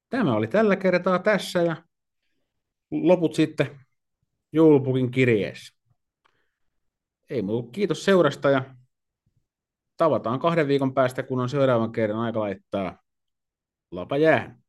tämä 0.10 0.36
oli 0.36 0.48
tällä 0.48 0.76
kertaa 0.76 1.20
tässä 1.20 1.62
ja 1.62 1.84
loput 2.92 3.36
sitten 3.36 3.80
joulupukin 4.52 5.12
kirjeessä. 5.12 5.74
Ei 7.30 7.42
muuta 7.42 7.72
kiitos 7.72 8.06
seurasta 8.06 8.50
ja 8.50 8.76
tavataan 9.98 10.40
kahden 10.40 10.68
viikon 10.68 10.94
päästä, 10.94 11.24
kun 11.24 11.40
on 11.40 11.50
seuraavan 11.50 11.92
kerran 11.92 12.20
aika 12.20 12.40
laittaa 12.40 13.02
lapa 13.92 14.18
jäähän. 14.18 14.63